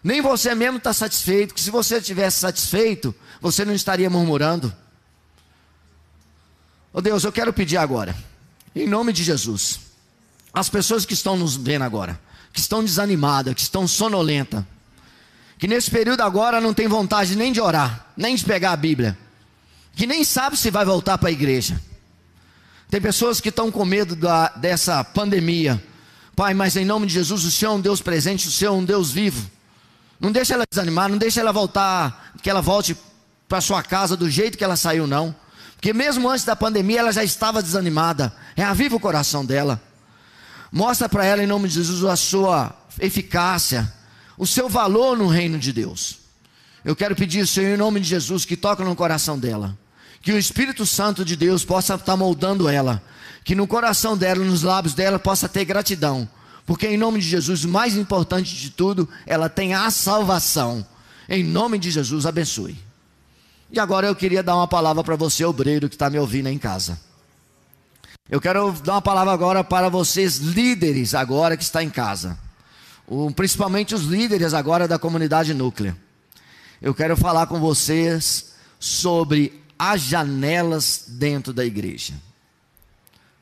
Nem 0.02 0.20
você 0.20 0.54
mesmo 0.54 0.76
está 0.76 0.92
satisfeito, 0.92 1.54
que 1.54 1.60
se 1.60 1.70
você 1.70 1.96
estivesse 1.96 2.38
satisfeito, 2.40 3.14
você 3.40 3.64
não 3.64 3.72
estaria 3.72 4.10
murmurando. 4.10 4.74
Oh 6.92 7.00
Deus, 7.00 7.24
eu 7.24 7.32
quero 7.32 7.52
pedir 7.52 7.78
agora, 7.78 8.14
em 8.76 8.86
nome 8.86 9.12
de 9.12 9.24
Jesus, 9.24 9.80
as 10.52 10.68
pessoas 10.68 11.06
que 11.06 11.14
estão 11.14 11.36
nos 11.36 11.56
vendo 11.56 11.82
agora, 11.82 12.20
que 12.52 12.60
estão 12.60 12.84
desanimadas, 12.84 13.54
que 13.54 13.62
estão 13.62 13.88
sonolentas, 13.88 14.62
que 15.58 15.68
nesse 15.68 15.90
período 15.90 16.20
agora 16.20 16.60
não 16.60 16.74
tem 16.74 16.88
vontade 16.88 17.36
nem 17.36 17.52
de 17.52 17.60
orar, 17.60 18.06
nem 18.16 18.34
de 18.34 18.44
pegar 18.44 18.72
a 18.72 18.76
Bíblia, 18.76 19.16
que 19.94 20.06
nem 20.06 20.24
sabe 20.24 20.56
se 20.56 20.70
vai 20.70 20.84
voltar 20.84 21.18
para 21.18 21.28
a 21.28 21.32
igreja. 21.32 21.80
Tem 22.90 23.00
pessoas 23.00 23.40
que 23.40 23.48
estão 23.48 23.70
com 23.70 23.84
medo 23.84 24.14
da, 24.14 24.48
dessa 24.50 25.02
pandemia. 25.02 25.82
Pai, 26.36 26.54
mas 26.54 26.76
em 26.76 26.84
nome 26.84 27.06
de 27.06 27.14
Jesus, 27.14 27.44
o 27.44 27.50
Senhor 27.50 27.72
é 27.72 27.74
um 27.74 27.80
Deus 27.80 28.00
presente, 28.00 28.48
o 28.48 28.50
Senhor 28.50 28.72
é 28.72 28.76
um 28.76 28.84
Deus 28.84 29.10
vivo. 29.10 29.50
Não 30.20 30.32
deixa 30.32 30.54
ela 30.54 30.64
desanimar, 30.70 31.08
não 31.08 31.18
deixa 31.18 31.40
ela 31.40 31.52
voltar, 31.52 32.32
que 32.42 32.50
ela 32.50 32.60
volte 32.60 32.96
para 33.48 33.60
sua 33.60 33.82
casa 33.82 34.16
do 34.16 34.30
jeito 34.30 34.58
que 34.58 34.64
ela 34.64 34.76
saiu, 34.76 35.06
não. 35.06 35.34
Porque 35.74 35.92
mesmo 35.92 36.28
antes 36.28 36.44
da 36.44 36.56
pandemia 36.56 37.00
ela 37.00 37.12
já 37.12 37.22
estava 37.22 37.62
desanimada. 37.62 38.34
Reaviva 38.56 38.96
o 38.96 39.00
coração 39.00 39.44
dela. 39.44 39.80
Mostra 40.72 41.08
para 41.08 41.24
ela 41.24 41.42
em 41.42 41.46
nome 41.46 41.68
de 41.68 41.74
Jesus 41.74 42.04
a 42.04 42.16
sua 42.16 42.74
eficácia, 42.98 43.92
o 44.36 44.46
seu 44.46 44.68
valor 44.68 45.16
no 45.16 45.26
reino 45.26 45.58
de 45.58 45.72
Deus. 45.72 46.18
Eu 46.84 46.94
quero 46.94 47.16
pedir, 47.16 47.46
Senhor, 47.46 47.74
em 47.74 47.78
nome 47.78 48.00
de 48.00 48.08
Jesus, 48.08 48.44
que 48.44 48.56
toque 48.56 48.82
no 48.82 48.94
coração 48.94 49.38
dela. 49.38 49.76
Que 50.20 50.32
o 50.32 50.38
Espírito 50.38 50.84
Santo 50.84 51.24
de 51.24 51.36
Deus 51.36 51.64
possa 51.64 51.94
estar 51.94 52.16
moldando 52.16 52.68
ela. 52.68 53.02
Que 53.42 53.54
no 53.54 53.66
coração 53.66 54.16
dela, 54.16 54.44
nos 54.44 54.62
lábios 54.62 54.94
dela, 54.94 55.18
possa 55.18 55.48
ter 55.48 55.64
gratidão 55.64 56.28
porque 56.66 56.86
em 56.86 56.96
nome 56.96 57.20
de 57.20 57.28
Jesus, 57.28 57.64
mais 57.64 57.96
importante 57.96 58.54
de 58.54 58.70
tudo, 58.70 59.08
ela 59.26 59.48
tem 59.48 59.74
a 59.74 59.90
salvação. 59.90 60.86
Em 61.28 61.44
nome 61.44 61.78
de 61.78 61.90
Jesus, 61.90 62.24
abençoe. 62.26 62.78
E 63.70 63.78
agora 63.78 64.06
eu 64.06 64.14
queria 64.14 64.42
dar 64.42 64.56
uma 64.56 64.68
palavra 64.68 65.02
para 65.02 65.16
você, 65.16 65.44
obreiro, 65.44 65.88
que 65.88 65.94
está 65.94 66.08
me 66.08 66.18
ouvindo 66.18 66.48
em 66.48 66.58
casa. 66.58 66.98
Eu 68.30 68.40
quero 68.40 68.72
dar 68.72 68.94
uma 68.94 69.02
palavra 69.02 69.32
agora 69.32 69.62
para 69.62 69.88
vocês, 69.88 70.38
líderes, 70.38 71.14
agora 71.14 71.56
que 71.56 71.62
está 71.62 71.82
em 71.82 71.90
casa. 71.90 72.38
O, 73.06 73.30
principalmente 73.30 73.94
os 73.94 74.02
líderes 74.02 74.54
agora 74.54 74.88
da 74.88 74.98
comunidade 74.98 75.52
núclea. 75.52 75.96
Eu 76.80 76.94
quero 76.94 77.16
falar 77.16 77.46
com 77.46 77.60
vocês 77.60 78.54
sobre 78.78 79.62
as 79.78 80.00
janelas 80.00 81.04
dentro 81.08 81.52
da 81.52 81.64
igreja. 81.64 82.14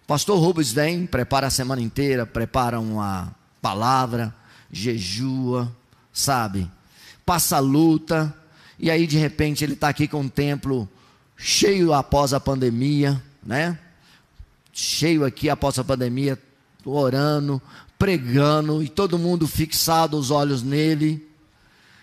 Pastor 0.07 0.39
Rubens 0.39 0.73
vem, 0.73 1.07
prepara 1.07 1.47
a 1.47 1.51
semana 1.51 1.81
inteira, 1.81 2.27
prepara 2.27 2.81
uma 2.81 3.35
palavra, 3.61 4.35
jejua, 4.71 5.75
sabe? 6.13 6.71
Passa 7.25 7.59
luta, 7.61 8.35
e 8.79 8.91
aí 8.91 9.07
de 9.07 9.17
repente 9.17 9.63
ele 9.63 9.75
está 9.75 9.89
aqui 9.89 10.09
com 10.09 10.21
um 10.21 10.29
templo 10.29 10.89
cheio 11.37 11.93
após 11.93 12.35
a 12.35 12.41
pandemia, 12.41 13.23
né? 13.43 13.79
Cheio 14.73 15.25
aqui 15.25 15.49
após 15.49 15.79
a 15.79 15.85
pandemia, 15.85 16.39
orando, 16.85 17.63
pregando, 18.03 18.83
e 18.83 18.89
todo 18.89 19.17
mundo 19.17 19.47
fixado 19.47 20.19
os 20.19 20.33
olhos 20.33 20.61
nele. 20.61 21.25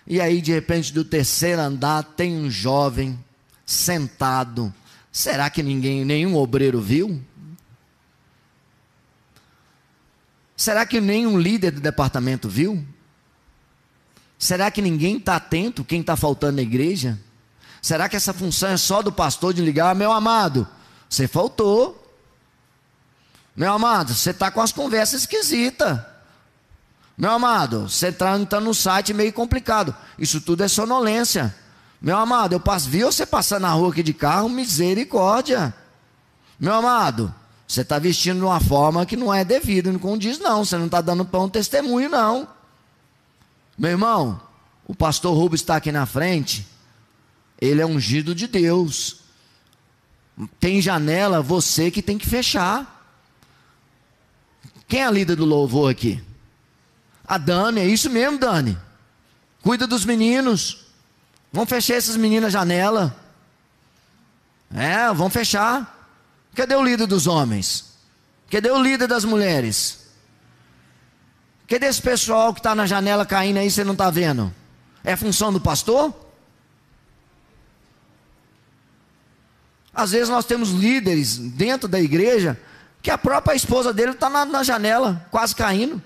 E 0.08 0.22
aí 0.22 0.42
de 0.42 0.50
repente 0.50 0.94
do 0.94 1.04
terceiro 1.04 1.62
andar 1.62 2.04
tem 2.04 2.38
um 2.38 2.50
jovem 2.50 3.20
sentado. 3.66 4.74
Será 5.12 5.50
que 5.50 5.62
ninguém, 5.62 6.06
nenhum 6.06 6.38
obreiro 6.38 6.80
viu? 6.80 7.22
Será 10.56 10.86
que 10.86 11.02
nenhum 11.02 11.38
líder 11.38 11.72
do 11.72 11.82
departamento 11.82 12.48
viu? 12.48 12.82
Será 14.38 14.72
que 14.72 14.82
ninguém 14.82 15.18
está 15.18 15.36
atento 15.36 15.84
quem 15.84 16.00
está 16.00 16.16
faltando 16.16 16.56
na 16.56 16.62
igreja? 16.62 17.20
Será 17.82 18.08
que 18.08 18.16
essa 18.16 18.32
função 18.32 18.70
é 18.70 18.78
só 18.78 19.02
do 19.02 19.12
pastor 19.12 19.54
de 19.54 19.62
ligar, 19.62 19.94
meu 19.94 20.14
amado? 20.14 20.66
Você 21.10 21.28
faltou. 21.28 22.09
Meu 23.60 23.74
amado, 23.74 24.14
você 24.16 24.30
está 24.30 24.50
com 24.50 24.62
as 24.62 24.72
conversas 24.72 25.24
esquisitas. 25.24 26.00
Meu 27.18 27.32
amado, 27.32 27.90
você 27.90 28.08
está 28.08 28.40
tá 28.46 28.58
no 28.62 28.74
site 28.74 29.14
meio 29.14 29.34
complicado. 29.34 29.94
Isso 30.18 30.40
tudo 30.40 30.64
é 30.64 30.68
sonolência. 30.70 31.54
Meu 32.02 32.16
amado, 32.16 32.54
eu 32.54 32.60
passo, 32.62 32.90
vi 32.90 33.04
você 33.04 33.26
passar 33.26 33.60
na 33.60 33.70
rua 33.74 33.90
aqui 33.92 34.02
de 34.02 34.14
carro, 34.14 34.48
misericórdia. 34.48 35.76
Meu 36.58 36.74
amado, 36.74 37.36
você 37.68 37.82
está 37.82 38.00
vestindo 38.00 38.38
de 38.38 38.46
uma 38.46 38.62
forma 38.62 39.06
que 39.06 39.18
não 39.18 39.34
é 39.34 39.44
devida, 39.44 39.92
não 39.92 40.00
condiz, 40.00 40.40
não. 40.40 40.64
Você 40.64 40.78
não 40.78 40.86
está 40.86 41.02
dando 41.02 41.26
pão 41.26 41.50
testemunho, 41.50 42.08
não. 42.08 42.48
Meu 43.78 43.92
irmão, 43.92 44.40
o 44.88 44.96
pastor 44.96 45.36
Rubens 45.36 45.60
está 45.60 45.76
aqui 45.76 45.92
na 45.92 46.06
frente. 46.06 46.66
Ele 47.60 47.82
é 47.82 47.86
ungido 47.86 48.34
de 48.34 48.48
Deus. 48.48 49.18
Tem 50.62 50.82
janela, 50.82 51.42
você 51.42 51.92
que 51.92 52.02
tem 52.02 52.18
que 52.18 52.26
fechar. 52.26 52.96
Quem 54.90 55.02
é 55.02 55.06
a 55.06 55.12
líder 55.12 55.36
do 55.36 55.46
louvor 55.46 55.92
aqui? 55.92 56.22
A 57.24 57.38
Dani, 57.38 57.80
é 57.80 57.86
isso 57.86 58.10
mesmo, 58.10 58.40
Dani. 58.40 58.76
Cuida 59.62 59.86
dos 59.86 60.04
meninos. 60.04 60.88
Vamos 61.54 61.70
fechar 61.70 61.94
essas 61.94 62.18
meninas 62.18 62.48
a 62.48 62.60
janela. 62.60 63.16
É, 64.74 65.14
vamos 65.14 65.32
fechar. 65.32 65.96
Cadê 66.56 66.76
o 66.76 66.84
líder 66.84 67.06
dos 67.06 67.28
homens? 67.28 67.94
Cadê 68.50 68.72
o 68.72 68.82
líder 68.82 69.08
das 69.08 69.24
mulheres? 69.24 70.08
Cadê 71.68 71.86
esse 71.86 72.02
pessoal 72.02 72.52
que 72.52 72.60
está 72.60 72.74
na 72.74 72.88
janela 72.88 73.28
caindo 73.28 73.58
aí, 73.58 73.70
você 73.70 73.84
não 73.84 73.94
está 73.94 74.10
vendo? 74.10 74.52
É 75.04 75.16
função 75.16 75.54
do 75.54 75.62
pastor? 75.62 76.12
Às 79.94 80.12
vezes 80.12 80.30
nós 80.30 80.46
temos 80.46 80.72
líderes 80.72 81.38
dentro 81.38 81.88
da 81.88 82.02
igreja 82.02 82.60
que 83.02 83.10
a 83.10 83.18
própria 83.18 83.56
esposa 83.56 83.94
dele 83.94 84.12
está 84.12 84.30
na, 84.30 84.46
na, 84.46 84.64
janela, 84.64 85.26
quase 85.32 85.56
caindo. 85.56 86.02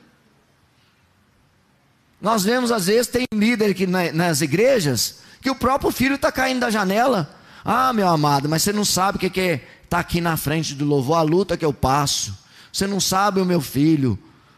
Nós 2.21 2.43
vemos, 2.43 2.71
às 2.71 2.85
vezes, 2.85 3.07
tem 3.07 3.25
líder 3.33 3.71
aqui 3.71 3.85
na, 3.85 4.11
nas 4.11 4.41
igrejas 4.41 5.19
que 5.41 5.49
o 5.49 5.55
próprio 5.55 5.91
filho 5.91 6.15
está 6.15 6.31
caindo 6.31 6.61
da 6.61 6.69
janela. 6.69 7.29
Ah, 7.65 7.91
meu 7.93 8.07
amado, 8.07 8.47
mas 8.47 8.63
você 8.63 8.71
não 8.71 8.85
sabe 8.85 9.17
o 9.17 9.19
que, 9.19 9.39
é 9.39 9.67
está 9.83 9.99
aqui 9.99 10.19
na 10.19 10.35
frente 10.35 10.73
do 10.73 10.85
louvor, 10.85 11.17
a 11.17 11.21
luta 11.21 11.55
que 11.55 11.63
eu 11.63 11.71
passo. 11.71 12.35
Você 12.71 12.87
não 12.87 12.99
sabe 12.99 13.39
o 13.39 13.45
meu 13.45 13.61
filho. 13.61 14.17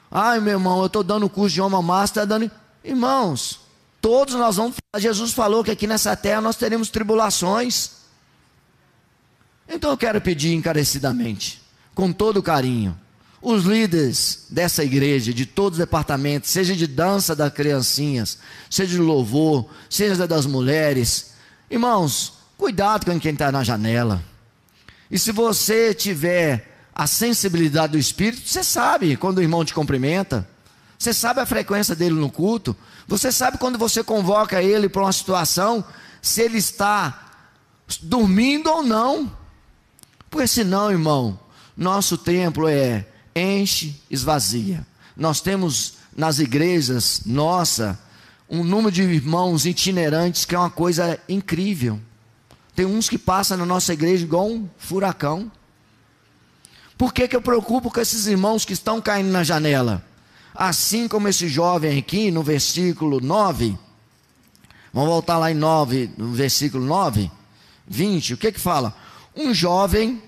Ai, 0.09 0.39
meu 0.39 0.53
irmão, 0.53 0.79
eu 0.79 0.85
estou 0.85 1.03
dando 1.03 1.29
curso 1.29 1.53
de 1.53 1.61
homem 1.61 1.83
master, 1.83 2.23
está 2.23 2.37
dando. 2.37 2.49
Irmãos, 2.81 3.59
todos 3.99 4.33
nós 4.35 4.55
vamos. 4.55 4.77
Jesus 4.97 5.33
falou 5.33 5.61
que 5.61 5.71
aqui 5.71 5.85
nessa 5.87 6.15
terra 6.15 6.39
nós 6.39 6.55
teremos 6.55 6.89
tribulações. 6.89 7.91
Então 9.67 9.89
eu 9.91 9.97
quero 9.97 10.21
pedir 10.21 10.53
encarecidamente, 10.53 11.61
com 11.95 12.11
todo 12.11 12.43
carinho, 12.43 12.95
os 13.41 13.63
líderes 13.63 14.47
dessa 14.49 14.83
igreja, 14.83 15.33
de 15.33 15.45
todos 15.45 15.79
os 15.79 15.85
departamentos, 15.85 16.49
seja 16.49 16.75
de 16.75 16.85
dança 16.85 17.35
das 17.35 17.53
criancinhas, 17.53 18.37
seja 18.69 18.91
de 18.91 18.99
louvor, 18.99 19.69
seja 19.89 20.27
das 20.27 20.45
mulheres, 20.45 21.33
irmãos, 21.71 22.33
cuidado 22.57 23.05
com 23.05 23.19
quem 23.19 23.31
está 23.31 23.51
na 23.51 23.63
janela. 23.63 24.21
E 25.09 25.17
se 25.17 25.31
você 25.31 25.93
tiver 25.93 26.75
a 26.93 27.07
sensibilidade 27.07 27.93
do 27.93 27.99
Espírito, 27.99 28.47
você 28.47 28.63
sabe 28.63 29.15
quando 29.15 29.37
o 29.37 29.41
irmão 29.41 29.63
te 29.63 29.73
cumprimenta, 29.73 30.47
você 30.97 31.13
sabe 31.13 31.39
a 31.39 31.45
frequência 31.45 31.95
dele 31.95 32.15
no 32.15 32.31
culto, 32.31 32.75
você 33.07 33.31
sabe 33.31 33.57
quando 33.57 33.77
você 33.77 34.03
convoca 34.03 34.61
ele 34.61 34.89
para 34.89 35.03
uma 35.03 35.13
situação, 35.13 35.83
se 36.21 36.41
ele 36.41 36.57
está 36.57 37.31
dormindo 38.01 38.69
ou 38.71 38.81
não. 38.81 39.31
Porque 40.29 40.47
senão, 40.47 40.89
irmão, 40.89 41.39
nosso 41.75 42.17
templo 42.17 42.67
é 42.67 43.05
enche, 43.35 44.01
esvazia. 44.09 44.85
Nós 45.15 45.41
temos 45.41 45.95
nas 46.15 46.39
igrejas, 46.39 47.21
nossa, 47.25 47.99
um 48.49 48.63
número 48.63 48.91
de 48.91 49.01
irmãos 49.03 49.65
itinerantes 49.65 50.45
que 50.45 50.55
é 50.55 50.59
uma 50.59 50.69
coisa 50.69 51.19
incrível. 51.27 51.99
Tem 52.75 52.85
uns 52.85 53.09
que 53.09 53.17
passam 53.17 53.57
na 53.57 53.65
nossa 53.65 53.93
igreja 53.93 54.23
igual 54.23 54.47
um 54.47 54.69
furacão. 54.77 55.51
Por 56.97 57.13
que, 57.13 57.27
que 57.27 57.35
eu 57.35 57.41
preocupo 57.41 57.91
com 57.91 57.99
esses 57.99 58.25
irmãos 58.27 58.63
que 58.63 58.73
estão 58.73 59.01
caindo 59.01 59.29
na 59.29 59.43
janela? 59.43 60.05
Assim 60.53 61.07
como 61.07 61.27
esse 61.27 61.49
jovem 61.49 61.97
aqui, 61.97 62.31
no 62.31 62.41
versículo 62.41 63.19
9, 63.19 63.77
vamos 64.93 65.09
voltar 65.09 65.37
lá 65.37 65.51
em 65.51 65.55
9, 65.55 66.11
no 66.17 66.31
versículo 66.31 66.85
9, 66.85 67.29
20, 67.85 68.35
o 68.35 68.37
que 68.37 68.53
que 68.53 68.59
fala? 68.59 68.95
Um 69.35 69.53
jovem 69.53 70.21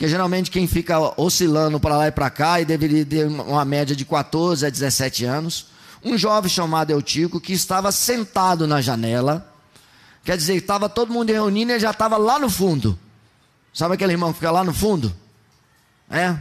que 0.00 0.08
geralmente 0.08 0.50
quem 0.50 0.66
fica 0.66 0.98
oscilando 1.20 1.78
para 1.78 1.94
lá 1.94 2.08
e 2.08 2.10
para 2.10 2.30
cá, 2.30 2.58
e 2.58 2.64
deveria 2.64 3.04
ter 3.04 3.26
uma 3.26 3.66
média 3.66 3.94
de 3.94 4.06
14 4.06 4.64
a 4.64 4.70
17 4.70 5.26
anos, 5.26 5.66
um 6.02 6.16
jovem 6.16 6.48
chamado 6.48 6.90
Eutico, 6.90 7.38
que 7.38 7.52
estava 7.52 7.92
sentado 7.92 8.66
na 8.66 8.80
janela, 8.80 9.52
quer 10.24 10.38
dizer, 10.38 10.54
estava 10.54 10.88
todo 10.88 11.12
mundo 11.12 11.28
reunindo 11.28 11.70
e 11.70 11.74
ele 11.74 11.80
já 11.80 11.90
estava 11.90 12.16
lá 12.16 12.38
no 12.38 12.48
fundo. 12.48 12.98
Sabe 13.74 13.92
aquele 13.92 14.14
irmão 14.14 14.32
que 14.32 14.38
fica 14.38 14.50
lá 14.50 14.64
no 14.64 14.72
fundo? 14.72 15.14
É? 16.08 16.34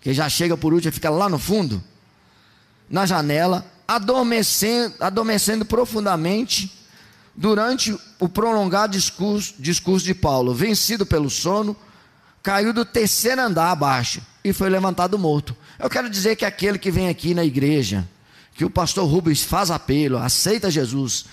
Que 0.00 0.14
já 0.14 0.26
chega 0.30 0.56
por 0.56 0.72
último 0.72 0.88
e 0.88 0.94
fica 0.94 1.10
lá 1.10 1.28
no 1.28 1.38
fundo, 1.38 1.84
na 2.88 3.04
janela, 3.04 3.66
adormecendo, 3.86 4.94
adormecendo 4.98 5.66
profundamente 5.66 6.72
durante 7.36 7.94
o 8.18 8.30
prolongado 8.30 8.92
discurso, 8.92 9.52
discurso 9.58 10.06
de 10.06 10.14
Paulo, 10.14 10.54
vencido 10.54 11.04
pelo 11.04 11.28
sono 11.28 11.76
caiu 12.42 12.72
do 12.72 12.84
terceiro 12.84 13.42
andar 13.42 13.70
abaixo 13.70 14.22
e 14.44 14.52
foi 14.52 14.68
levantado 14.68 15.18
morto. 15.18 15.56
Eu 15.78 15.90
quero 15.90 16.08
dizer 16.08 16.36
que 16.36 16.44
aquele 16.44 16.78
que 16.78 16.90
vem 16.90 17.08
aqui 17.08 17.34
na 17.34 17.44
igreja, 17.44 18.08
que 18.54 18.64
o 18.64 18.70
pastor 18.70 19.08
Rubens 19.08 19.42
faz 19.42 19.70
apelo, 19.70 20.18
aceita 20.18 20.70
Jesus, 20.70 21.26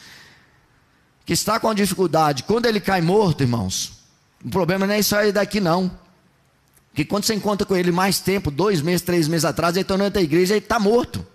que 1.25 1.33
está 1.33 1.59
com 1.59 1.73
dificuldade, 1.73 2.43
quando 2.43 2.65
ele 2.65 2.79
cai 2.79 3.01
morto, 3.01 3.41
irmãos, 3.41 3.93
o 4.43 4.49
problema 4.49 4.85
não 4.85 4.93
é 4.93 4.99
isso 4.99 5.15
aí 5.15 5.31
daqui 5.31 5.59
não. 5.59 5.91
Que 6.93 7.03
quando 7.03 7.25
você 7.25 7.33
encontra 7.33 7.65
com 7.65 7.75
ele 7.75 7.91
mais 7.91 8.19
tempo, 8.19 8.51
dois 8.51 8.81
meses, 8.81 9.01
três 9.01 9.27
meses 9.27 9.43
atrás, 9.43 9.75
ele 9.75 9.81
está 9.81 9.97
na 9.97 10.07
igreja, 10.21 10.53
ele 10.53 10.63
está 10.63 10.79
morto. 10.79 11.25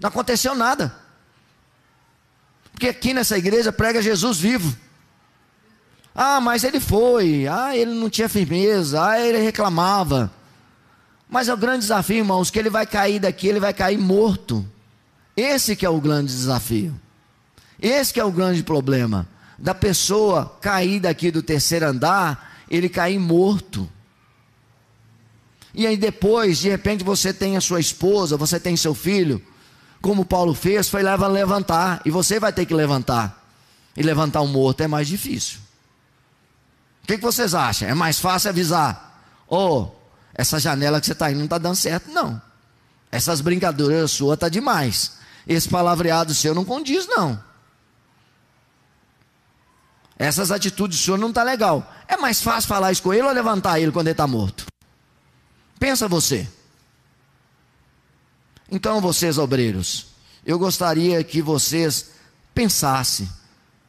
Não 0.00 0.08
aconteceu 0.08 0.54
nada. 0.54 0.94
Porque 2.72 2.88
aqui 2.88 3.14
nessa 3.14 3.38
igreja 3.38 3.72
prega 3.72 4.02
Jesus 4.02 4.38
vivo. 4.38 4.76
Ah, 6.14 6.40
mas 6.40 6.64
ele 6.64 6.80
foi. 6.80 7.46
Ah, 7.46 7.76
ele 7.76 7.92
não 7.92 8.10
tinha 8.10 8.28
firmeza. 8.28 9.04
Ah, 9.04 9.20
ele 9.20 9.38
reclamava. 9.38 10.30
Mas 11.28 11.48
é 11.48 11.54
o 11.54 11.56
grande 11.56 11.80
desafio, 11.80 12.18
irmãos, 12.18 12.50
que 12.50 12.58
ele 12.58 12.68
vai 12.68 12.84
cair 12.84 13.18
daqui, 13.18 13.48
ele 13.48 13.58
vai 13.58 13.72
cair 13.72 13.98
morto. 13.98 14.64
Esse 15.34 15.74
que 15.74 15.86
é 15.86 15.88
o 15.88 16.00
grande 16.00 16.30
desafio. 16.30 16.94
Esse 17.80 18.12
que 18.12 18.20
é 18.20 18.24
o 18.24 18.30
grande 18.30 18.62
problema. 18.62 19.26
Da 19.58 19.74
pessoa 19.74 20.58
cair 20.60 21.00
daqui 21.00 21.30
do 21.30 21.42
terceiro 21.42 21.86
andar, 21.86 22.62
ele 22.70 22.88
cair 22.88 23.18
morto. 23.18 23.88
E 25.74 25.86
aí 25.86 25.96
depois, 25.96 26.58
de 26.58 26.68
repente, 26.68 27.02
você 27.02 27.32
tem 27.32 27.56
a 27.56 27.60
sua 27.62 27.80
esposa, 27.80 28.36
você 28.36 28.60
tem 28.60 28.76
seu 28.76 28.94
filho, 28.94 29.40
como 30.02 30.24
Paulo 30.24 30.52
fez, 30.52 30.88
foi 30.88 31.02
leva 31.02 31.26
levantar. 31.28 32.02
E 32.04 32.10
você 32.10 32.38
vai 32.38 32.52
ter 32.52 32.66
que 32.66 32.74
levantar. 32.74 33.42
E 33.96 34.02
levantar 34.02 34.42
um 34.42 34.48
morto 34.48 34.82
é 34.82 34.86
mais 34.86 35.08
difícil. 35.08 35.60
O 37.02 37.06
que, 37.06 37.16
que 37.16 37.22
vocês 37.22 37.54
acham? 37.54 37.88
É 37.88 37.94
mais 37.94 38.18
fácil 38.18 38.50
avisar: 38.50 39.20
Ô, 39.48 39.56
oh, 39.56 39.90
essa 40.34 40.58
janela 40.58 41.00
que 41.00 41.06
você 41.06 41.12
está 41.12 41.30
indo 41.30 41.38
não 41.38 41.44
está 41.44 41.58
dando 41.58 41.76
certo, 41.76 42.10
não. 42.10 42.40
Essas 43.10 43.40
brincadeiras 43.40 44.10
suas 44.10 44.38
tá 44.38 44.48
demais. 44.48 45.18
Esse 45.46 45.68
palavreado 45.68 46.34
seu 46.34 46.54
não 46.54 46.64
condiz, 46.64 47.06
não. 47.06 47.42
Essas 50.18 50.50
atitudes 50.50 51.00
suas 51.00 51.20
não 51.20 51.32
tá 51.32 51.42
legal. 51.42 51.92
É 52.06 52.16
mais 52.16 52.40
fácil 52.40 52.68
falar 52.68 52.92
isso 52.92 53.02
com 53.02 53.12
ele 53.12 53.26
ou 53.26 53.32
levantar 53.32 53.80
ele 53.80 53.90
quando 53.90 54.06
ele 54.06 54.12
está 54.12 54.26
morto? 54.26 54.66
Pensa 55.78 56.06
você. 56.06 56.48
Então, 58.70 59.00
vocês 59.00 59.36
obreiros, 59.36 60.06
eu 60.46 60.58
gostaria 60.58 61.22
que 61.22 61.42
vocês 61.42 62.12
pensassem 62.54 63.28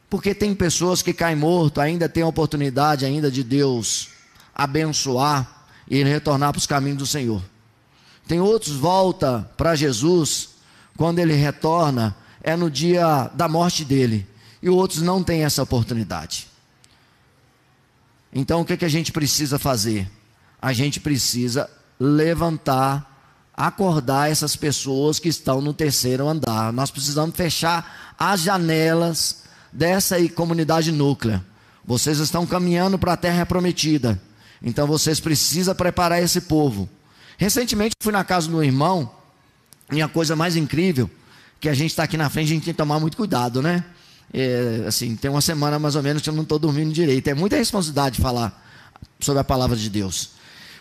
porque 0.08 0.34
tem 0.34 0.54
pessoas 0.54 1.02
que 1.02 1.12
caem 1.12 1.36
morto, 1.36 1.80
ainda 1.80 2.08
tem 2.08 2.22
a 2.22 2.26
oportunidade 2.26 3.04
ainda 3.04 3.30
de 3.30 3.42
Deus 3.42 4.08
abençoar 4.54 5.66
e 5.88 6.02
retornar 6.02 6.52
para 6.52 6.58
os 6.58 6.66
caminhos 6.66 6.98
do 6.98 7.06
Senhor. 7.06 7.42
Tem 8.26 8.40
outros 8.40 8.76
volta 8.76 9.50
para 9.56 9.74
Jesus 9.74 10.50
quando 10.96 11.18
ele 11.18 11.34
retorna 11.34 12.16
é 12.42 12.54
no 12.56 12.70
dia 12.70 13.30
da 13.34 13.48
morte 13.48 13.84
dele 13.84 14.26
e 14.62 14.68
outros 14.68 15.02
não 15.02 15.22
têm 15.22 15.44
essa 15.44 15.62
oportunidade. 15.62 16.46
Então 18.32 18.60
o 18.60 18.64
que, 18.64 18.76
que 18.76 18.84
a 18.84 18.88
gente 18.88 19.12
precisa 19.12 19.58
fazer? 19.58 20.10
A 20.60 20.72
gente 20.72 21.00
precisa 21.00 21.68
levantar, 21.98 23.10
acordar 23.56 24.30
essas 24.30 24.56
pessoas 24.56 25.18
que 25.18 25.28
estão 25.28 25.60
no 25.60 25.72
terceiro 25.72 26.28
andar. 26.28 26.72
Nós 26.72 26.90
precisamos 26.90 27.36
fechar 27.36 28.14
as 28.18 28.40
janelas 28.40 29.43
dessa 29.74 30.16
comunidade 30.28 30.92
núclea. 30.92 31.44
Vocês 31.84 32.18
estão 32.18 32.46
caminhando 32.46 32.98
para 32.98 33.12
a 33.12 33.16
terra 33.16 33.44
prometida. 33.44 34.20
Então 34.62 34.86
vocês 34.86 35.20
precisam 35.20 35.74
preparar 35.74 36.22
esse 36.22 36.42
povo. 36.42 36.88
Recentemente 37.36 37.96
fui 38.00 38.12
na 38.12 38.24
casa 38.24 38.48
do 38.48 38.62
irmão, 38.62 39.10
e 39.92 40.00
a 40.00 40.08
coisa 40.08 40.34
mais 40.34 40.56
incrível, 40.56 41.10
que 41.60 41.68
a 41.68 41.74
gente 41.74 41.90
está 41.90 42.04
aqui 42.04 42.16
na 42.16 42.30
frente, 42.30 42.46
a 42.46 42.54
gente 42.54 42.64
tem 42.64 42.72
que 42.72 42.78
tomar 42.78 43.00
muito 43.00 43.16
cuidado, 43.16 43.60
né? 43.60 43.84
É, 44.32 44.84
assim, 44.86 45.14
tem 45.16 45.30
uma 45.30 45.40
semana 45.40 45.78
mais 45.78 45.96
ou 45.96 46.02
menos 46.02 46.22
que 46.22 46.30
eu 46.30 46.34
não 46.34 46.42
estou 46.44 46.58
dormindo 46.58 46.92
direito. 46.92 47.28
É 47.28 47.34
muita 47.34 47.56
responsabilidade 47.56 48.20
falar 48.20 48.64
sobre 49.20 49.40
a 49.40 49.44
palavra 49.44 49.76
de 49.76 49.90
Deus. 49.90 50.30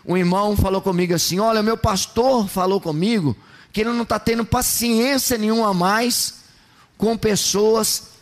Um 0.05 0.15
irmão 0.15 0.55
falou 0.55 0.81
comigo 0.81 1.13
assim: 1.13 1.39
Olha, 1.39 1.61
meu 1.61 1.77
pastor 1.77 2.47
falou 2.47 2.79
comigo 2.79 3.35
que 3.71 3.81
ele 3.81 3.89
não 3.89 4.03
está 4.03 4.19
tendo 4.19 4.45
paciência 4.45 5.37
nenhuma 5.37 5.73
mais 5.73 6.35
com 6.97 7.17
pessoas 7.17 8.12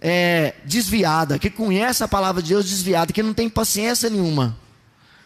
é, 0.00 0.54
desviada, 0.64 1.38
que 1.38 1.50
conhece 1.50 2.02
a 2.02 2.08
palavra 2.08 2.42
de 2.42 2.50
Deus 2.50 2.68
desviada, 2.68 3.12
que 3.12 3.22
não 3.22 3.34
tem 3.34 3.48
paciência 3.48 4.08
nenhuma. 4.08 4.56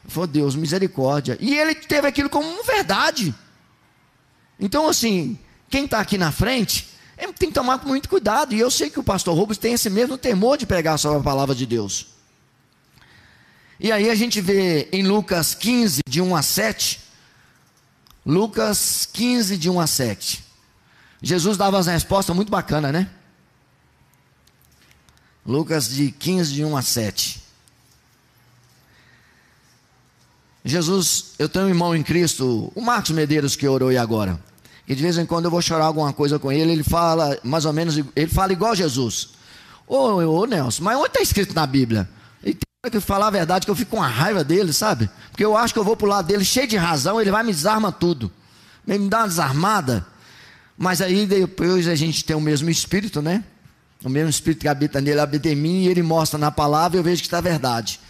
Foi 0.07 0.27
Deus, 0.27 0.57
misericórdia. 0.57 1.37
E 1.41 1.55
ele 1.55 1.75
teve 1.75 2.07
aquilo 2.07 2.29
como 2.29 2.63
verdade. 2.65 3.35
Então, 4.59 4.89
assim, 4.89 5.39
quem 5.69 5.85
está 5.85 6.01
aqui 6.01 6.19
na 6.19 6.33
frente 6.33 6.89
é, 7.17 7.27
tem 7.33 7.49
que 7.49 7.55
tomar 7.55 7.85
muito 7.85 8.09
cuidado. 8.09 8.55
E 8.55 8.59
eu 8.59 8.71
sei 8.71 8.91
que 8.91 8.99
o 8.99 9.05
pastor 9.05 9.37
Rubens 9.37 9.59
tem 9.59 9.75
esse 9.75 9.89
mesmo 9.89 10.19
temor 10.19 10.59
de 10.59 10.67
pregar 10.67 10.99
sobre 10.99 11.19
a 11.19 11.23
palavra 11.23 11.55
de 11.55 11.67
Deus. 11.67 12.09
E 13.79 13.91
aí 13.91 14.11
a 14.11 14.15
gente 14.15 14.41
vê 14.41 14.89
em 14.93 15.03
Lucas 15.07 15.55
15, 15.55 16.03
de 16.09 16.21
1 16.21 16.37
a 16.37 16.43
7. 16.43 17.01
Lucas 18.25 19.09
15, 19.13 19.57
de 19.57 19.69
1 19.69 19.81
a 19.81 19.87
7. 19.87 20.45
Jesus 21.21 21.57
dava 21.57 21.79
as 21.79 21.87
respostas 21.87 22.35
muito 22.35 22.51
bacanas, 22.51 22.93
né? 22.93 23.11
Lucas 25.45 25.89
de 25.89 26.11
15, 26.13 26.53
de 26.53 26.65
1 26.65 26.77
a 26.77 26.83
7. 26.83 27.43
Jesus, 30.65 31.33
eu 31.39 31.49
tenho 31.49 31.67
um 31.67 31.69
irmão 31.69 31.95
em 31.97 32.03
Cristo, 32.03 32.71
o 32.75 32.81
Marcos 32.81 33.11
Medeiros 33.11 33.57
que 33.57 33.67
orou 33.67 33.89
aí 33.89 33.99
agora. 33.99 34.41
Que 34.87 34.95
de 34.95 35.03
vez 35.03 35.19
em 35.19 35.27
quando 35.27 35.47
eu 35.47 35.51
vou 35.51 35.61
chorar 35.61 35.87
alguma 35.87 36.13
coisa 36.13 36.39
com 36.39 36.53
ele, 36.53 36.71
ele 36.73 36.85
fala 36.85 37.39
mais 37.43 37.65
ou 37.65 37.73
menos, 37.73 37.97
ele 38.15 38.29
fala 38.29 38.53
igual 38.53 38.75
Jesus. 38.75 39.31
Ô, 39.87 39.97
ô 39.97 40.47
Nelson, 40.47 40.85
mas 40.85 40.97
onde 40.97 41.09
está 41.09 41.21
escrito 41.21 41.55
na 41.55 41.67
Bíblia? 41.67 42.09
E 42.45 42.55
tem 42.55 42.91
que 42.91 43.01
falar 43.01 43.27
a 43.27 43.31
verdade 43.31 43.65
que 43.65 43.71
eu 43.71 43.77
fico 43.77 43.93
com 43.93 44.03
a 44.03 44.07
raiva 44.07 44.45
dele, 44.45 44.73
sabe? 44.73 45.11
Porque 45.31 45.45
eu 45.45 45.57
acho 45.57 45.75
que 45.75 45.81
eu 45.81 45.85
vou 45.85 45.97
para 45.97 46.07
o 46.07 46.11
lado 46.11 46.27
dele 46.27 46.45
cheio 46.45 46.69
de 46.69 46.77
razão, 46.77 47.21
ele 47.21 47.31
vai 47.31 47.43
me 47.43 47.53
desarma 47.53 47.91
tudo. 47.91 48.31
Ele 48.87 49.01
me 49.01 49.09
dá 49.09 49.19
uma 49.19 49.29
desarmada. 49.29 50.07
Mas 50.77 51.01
aí 51.01 51.27
depois 51.27 51.89
a 51.89 51.95
gente 51.95 52.25
tem 52.25 52.37
o 52.37 52.41
mesmo 52.41 52.71
espírito, 52.71 53.21
né? 53.21 53.45
O 54.05 54.09
mesmo 54.09 54.31
Espírito 54.31 54.61
que 54.61 54.69
habita 54.69 55.01
nele 55.01 55.21
habita 55.21 55.49
em 55.49 55.55
mim 55.55 55.83
e 55.83 55.89
ele 55.89 56.03
mostra 56.03 56.39
na 56.39 56.51
palavra 56.51 56.97
e 56.97 56.99
eu 56.99 57.05
vejo 57.05 57.23
que 57.23 57.27
está 57.27 57.41
verdade. 57.41 58.01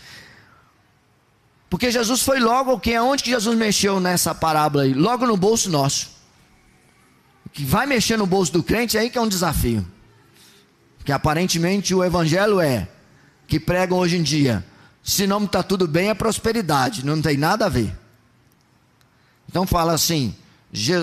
Porque 1.69 1.91
Jesus 1.91 2.23
foi 2.23 2.39
logo 2.39 2.79
quem 2.79 2.97
aonde 2.97 3.23
que 3.23 3.31
Jesus 3.31 3.57
mexeu 3.57 3.99
nessa 3.99 4.35
parábola 4.35 4.85
aí? 4.85 4.93
Logo 4.93 5.27
no 5.27 5.37
bolso 5.37 5.71
nosso. 5.71 6.11
Que 7.53 7.65
vai 7.65 7.87
mexer 7.87 8.17
no 8.17 8.27
bolso 8.27 8.53
do 8.53 8.63
crente 8.63 8.97
aí 8.97 9.11
que 9.11 9.19
é 9.19 9.21
um 9.21 9.29
desafio. 9.29 9.87
Que 11.05 11.13
aparentemente 11.13 11.95
o 11.95 12.05
evangelho 12.05 12.61
é 12.61 12.89
que 13.47 13.59
pregam 13.59 13.99
hoje 13.99 14.17
em 14.17 14.23
dia 14.23 14.65
Se 15.03 15.27
não 15.27 15.45
está 15.45 15.63
tudo 15.63 15.89
bem, 15.89 16.11
é 16.11 16.15
prosperidade. 16.15 17.05
Não 17.05 17.21
tem 17.21 17.37
nada 17.37 17.67
a 17.67 17.69
ver. 17.69 17.93
Então 19.49 19.67
fala 19.67 19.93
assim: 19.93 20.35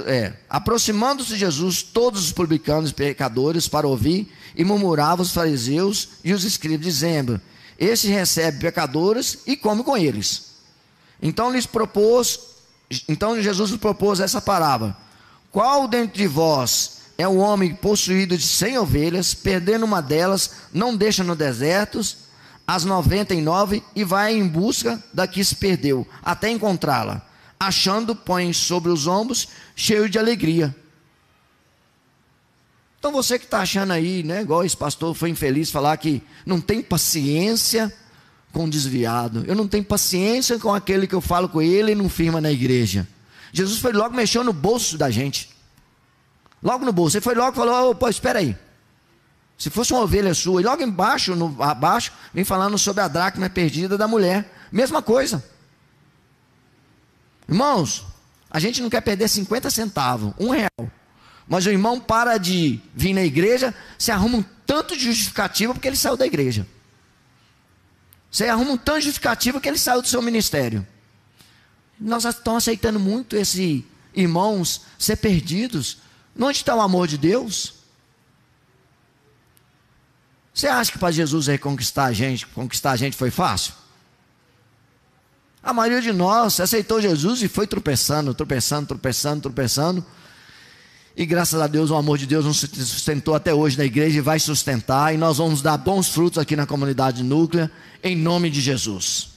é, 0.07 0.33
aproximando-se 0.49 1.29
de 1.29 1.37
Jesus, 1.37 1.83
todos 1.83 2.23
os 2.23 2.31
publicanos 2.31 2.89
e 2.89 2.93
pecadores 2.93 3.67
para 3.67 3.87
ouvir, 3.87 4.31
e 4.55 4.63
murmuravam 4.63 5.23
os 5.23 5.31
fariseus 5.31 6.09
e 6.23 6.33
os 6.33 6.43
escribas, 6.43 6.85
dizendo: 6.85 7.39
Este 7.77 8.07
recebe 8.07 8.59
pecadores 8.59 9.39
e 9.45 9.55
come 9.55 9.83
com 9.83 9.95
eles. 9.95 10.55
Então 11.21 11.51
lhes 11.51 11.65
propôs, 11.65 12.39
então 13.07 13.39
Jesus 13.41 13.69
lhes 13.69 13.79
propôs 13.79 14.19
essa 14.19 14.41
parábola: 14.41 14.97
Qual 15.51 15.87
dentre 15.87 16.23
de 16.23 16.27
vós 16.27 16.99
é 17.15 17.27
o 17.27 17.37
homem 17.37 17.75
possuído 17.75 18.35
de 18.37 18.47
cem 18.47 18.77
ovelhas, 18.77 19.33
perdendo 19.33 19.85
uma 19.85 20.01
delas, 20.01 20.51
não 20.73 20.95
deixa 20.95 21.23
no 21.23 21.35
deserto 21.35 22.01
as 22.65 22.85
noventa 22.85 23.33
e 23.33 23.41
nove 23.41 23.83
e 23.95 24.03
vai 24.03 24.33
em 24.33 24.47
busca 24.47 25.03
da 25.13 25.27
que 25.27 25.43
se 25.43 25.55
perdeu, 25.55 26.07
até 26.23 26.49
encontrá-la. 26.49 27.28
Achando, 27.59 28.15
põe 28.15 28.53
sobre 28.53 28.89
os 28.89 29.05
ombros, 29.05 29.47
cheio 29.75 30.09
de 30.09 30.17
alegria. 30.17 30.75
Então 32.99 33.11
você 33.11 33.39
que 33.39 33.45
está 33.45 33.61
achando 33.61 33.91
aí, 33.91 34.23
né, 34.23 34.41
igual 34.41 34.63
esse 34.63 34.75
pastor 34.75 35.13
foi 35.13 35.29
infeliz 35.29 35.71
falar 35.71 35.95
que 35.97 36.21
não 36.45 36.59
tem 36.59 36.81
paciência 36.81 37.93
com 38.51 38.67
desviado. 38.67 39.43
Eu 39.47 39.55
não 39.55 39.67
tenho 39.67 39.83
paciência 39.83 40.59
com 40.59 40.73
aquele 40.73 41.07
que 41.07 41.15
eu 41.15 41.21
falo 41.21 41.47
com 41.47 41.61
ele 41.61 41.93
e 41.93 41.95
não 41.95 42.09
firma 42.09 42.41
na 42.41 42.51
igreja. 42.51 43.07
Jesus 43.53 43.79
foi 43.79 43.93
logo 43.93 44.15
mexeu 44.15 44.43
no 44.43 44.53
bolso 44.53 44.97
da 44.97 45.09
gente. 45.09 45.49
Logo 46.61 46.83
no 46.83 46.91
bolso. 46.91 47.17
Ele 47.17 47.23
foi 47.23 47.35
logo 47.35 47.53
e 47.53 47.55
falou: 47.55 47.91
oh, 47.91 47.95
pô, 47.95 48.09
espera 48.09 48.39
aí. 48.39 48.55
Se 49.57 49.69
fosse 49.69 49.91
uma 49.91 50.01
ovelha 50.01 50.33
sua, 50.33 50.61
e 50.61 50.63
logo 50.63 50.81
embaixo, 50.81 51.35
no, 51.35 51.61
abaixo, 51.61 52.13
vem 52.33 52.45
falando 52.45 52.77
sobre 52.77 53.01
a 53.01 53.07
dracma 53.07 53.49
perdida 53.49 53.97
da 53.97 54.07
mulher. 54.07 54.49
Mesma 54.71 55.01
coisa. 55.01 55.43
Irmãos, 57.49 58.05
a 58.49 58.59
gente 58.59 58.81
não 58.81 58.89
quer 58.89 59.01
perder 59.01 59.27
50 59.27 59.69
centavos, 59.69 60.33
um 60.39 60.51
real. 60.51 60.91
Mas 61.47 61.65
o 61.65 61.69
irmão 61.69 61.99
para 61.99 62.37
de 62.37 62.79
vir 62.93 63.13
na 63.13 63.23
igreja, 63.23 63.73
se 63.97 64.11
arruma 64.11 64.37
um 64.37 64.45
tanto 64.65 64.95
de 64.95 65.03
justificativa 65.03 65.73
porque 65.73 65.87
ele 65.87 65.97
saiu 65.97 66.15
da 66.15 66.25
igreja. 66.25 66.65
Você 68.31 68.47
arruma 68.47 68.71
um 68.71 68.77
tanto 68.77 68.99
de 68.99 69.05
justificativa 69.05 69.59
que 69.59 69.67
ele 69.67 69.79
saiu 69.79 70.01
do 70.01 70.07
seu 70.07 70.21
ministério. 70.21 70.87
Nós 71.99 72.23
estamos 72.23 72.63
aceitando 72.63 72.99
muito 72.99 73.35
esses 73.35 73.83
irmãos 74.13 74.83
ser 74.97 75.17
perdidos 75.17 75.97
Onde 76.39 76.57
está 76.57 76.73
o 76.73 76.79
amor 76.79 77.07
de 77.07 77.17
Deus? 77.17 77.73
Você 80.53 80.67
acha 80.67 80.91
que 80.91 80.97
para 80.97 81.11
Jesus 81.11 81.47
reconquistar 81.47 82.05
a 82.05 82.13
gente, 82.13 82.45
conquistar 82.47 82.91
a 82.91 82.95
gente 82.95 83.15
foi 83.15 83.29
fácil? 83.29 83.73
A 85.61 85.73
maioria 85.73 86.01
de 86.01 86.11
nós 86.11 86.59
aceitou 86.59 87.01
Jesus 87.01 87.41
e 87.41 87.47
foi 87.47 87.67
tropeçando, 87.67 88.33
tropeçando, 88.33 88.87
tropeçando, 88.87 89.41
tropeçando. 89.41 90.05
E 91.15 91.25
graças 91.25 91.59
a 91.59 91.67
Deus 91.67 91.89
o 91.89 91.95
amor 91.95 92.17
de 92.17 92.25
Deus 92.25 92.45
nos 92.45 92.59
sustentou 92.59 93.35
até 93.35 93.53
hoje 93.53 93.77
na 93.77 93.83
igreja 93.83 94.17
e 94.17 94.21
vai 94.21 94.39
sustentar. 94.39 95.13
E 95.13 95.17
nós 95.17 95.37
vamos 95.37 95.61
dar 95.61 95.77
bons 95.77 96.07
frutos 96.07 96.37
aqui 96.37 96.55
na 96.55 96.65
comunidade 96.65 97.23
núclea, 97.23 97.69
em 98.01 98.15
nome 98.15 98.49
de 98.49 98.61
Jesus. 98.61 99.31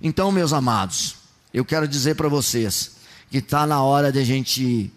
Então, 0.00 0.32
meus 0.32 0.52
amados, 0.52 1.14
eu 1.54 1.64
quero 1.64 1.86
dizer 1.86 2.16
para 2.16 2.28
vocês 2.28 2.96
que 3.30 3.38
está 3.38 3.66
na 3.66 3.80
hora 3.82 4.10
de 4.10 4.18
a 4.18 4.24
gente 4.24 4.92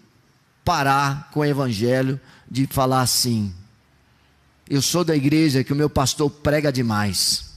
parar 0.64 1.30
com 1.30 1.40
o 1.40 1.44
evangelho 1.44 2.20
de 2.50 2.66
falar 2.66 3.02
assim: 3.02 3.54
eu 4.68 4.82
sou 4.82 5.04
da 5.04 5.14
igreja 5.14 5.62
que 5.62 5.72
o 5.72 5.76
meu 5.76 5.88
pastor 5.88 6.28
prega 6.28 6.72
demais. 6.72 7.55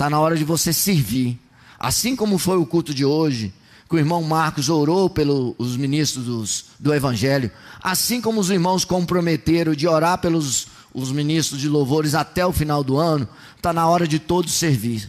Está 0.00 0.08
na 0.08 0.18
hora 0.18 0.34
de 0.34 0.44
você 0.44 0.72
servir. 0.72 1.38
Assim 1.78 2.16
como 2.16 2.38
foi 2.38 2.56
o 2.56 2.64
culto 2.64 2.94
de 2.94 3.04
hoje, 3.04 3.52
que 3.86 3.96
o 3.96 3.98
irmão 3.98 4.22
Marcos 4.22 4.70
orou 4.70 5.10
pelos 5.10 5.76
ministros 5.76 6.24
dos, 6.24 6.64
do 6.78 6.94
Evangelho, 6.94 7.50
assim 7.82 8.18
como 8.18 8.40
os 8.40 8.48
irmãos 8.48 8.82
comprometeram 8.82 9.74
de 9.74 9.86
orar 9.86 10.16
pelos 10.16 10.68
os 10.94 11.12
ministros 11.12 11.60
de 11.60 11.68
louvores 11.68 12.14
até 12.14 12.46
o 12.46 12.50
final 12.50 12.82
do 12.82 12.96
ano, 12.96 13.28
está 13.54 13.74
na 13.74 13.86
hora 13.86 14.08
de 14.08 14.18
todos 14.18 14.54
servir. 14.54 15.06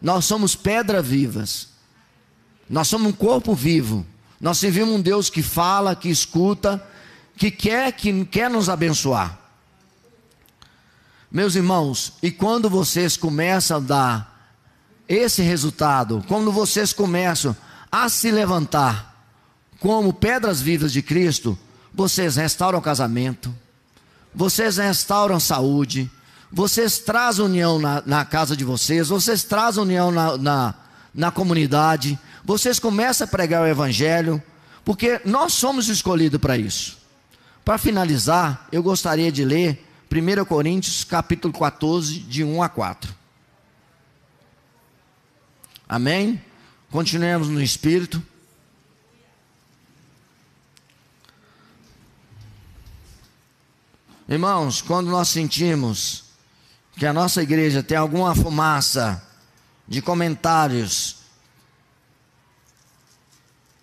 Nós 0.00 0.24
somos 0.24 0.56
pedras 0.56 1.06
vivas, 1.06 1.68
nós 2.70 2.88
somos 2.88 3.08
um 3.08 3.12
corpo 3.12 3.54
vivo. 3.54 4.06
Nós 4.40 4.56
servimos 4.56 4.94
um 4.94 5.02
Deus 5.02 5.28
que 5.28 5.42
fala, 5.42 5.94
que 5.94 6.08
escuta, 6.08 6.82
que 7.36 7.50
quer, 7.50 7.92
que 7.92 8.24
quer 8.24 8.48
nos 8.48 8.70
abençoar. 8.70 9.41
Meus 11.32 11.54
irmãos, 11.54 12.12
e 12.22 12.30
quando 12.30 12.68
vocês 12.68 13.16
começam 13.16 13.78
a 13.78 13.80
dar 13.80 14.52
esse 15.08 15.40
resultado, 15.40 16.22
quando 16.28 16.52
vocês 16.52 16.92
começam 16.92 17.56
a 17.90 18.06
se 18.10 18.30
levantar 18.30 19.26
como 19.80 20.12
pedras 20.12 20.60
vivas 20.60 20.92
de 20.92 21.00
Cristo, 21.00 21.58
vocês 21.94 22.36
restauram 22.36 22.82
casamento, 22.82 23.52
vocês 24.34 24.76
restauram 24.76 25.40
saúde, 25.40 26.10
vocês 26.52 26.98
trazem 26.98 27.46
união 27.46 27.78
na, 27.78 28.02
na 28.04 28.26
casa 28.26 28.54
de 28.54 28.62
vocês, 28.62 29.08
vocês 29.08 29.42
trazem 29.42 29.84
união 29.84 30.10
na, 30.10 30.36
na, 30.36 30.74
na 31.14 31.30
comunidade, 31.30 32.18
vocês 32.44 32.78
começam 32.78 33.24
a 33.24 33.30
pregar 33.30 33.62
o 33.62 33.66
Evangelho, 33.66 34.42
porque 34.84 35.18
nós 35.24 35.54
somos 35.54 35.88
escolhidos 35.88 36.38
para 36.38 36.58
isso. 36.58 36.98
Para 37.64 37.78
finalizar, 37.78 38.68
eu 38.70 38.82
gostaria 38.82 39.32
de 39.32 39.46
ler 39.46 39.91
1 40.12 40.44
Coríntios 40.44 41.04
capítulo 41.04 41.54
14, 41.54 42.18
de 42.18 42.44
1 42.44 42.62
a 42.62 42.68
4. 42.68 43.14
Amém? 45.88 46.42
Continuemos 46.90 47.48
no 47.48 47.62
Espírito. 47.62 48.22
Irmãos, 54.28 54.82
quando 54.82 55.10
nós 55.10 55.28
sentimos 55.28 56.24
que 56.98 57.06
a 57.06 57.12
nossa 57.12 57.42
igreja 57.42 57.82
tem 57.82 57.96
alguma 57.96 58.34
fumaça 58.34 59.26
de 59.88 60.02
comentários 60.02 61.16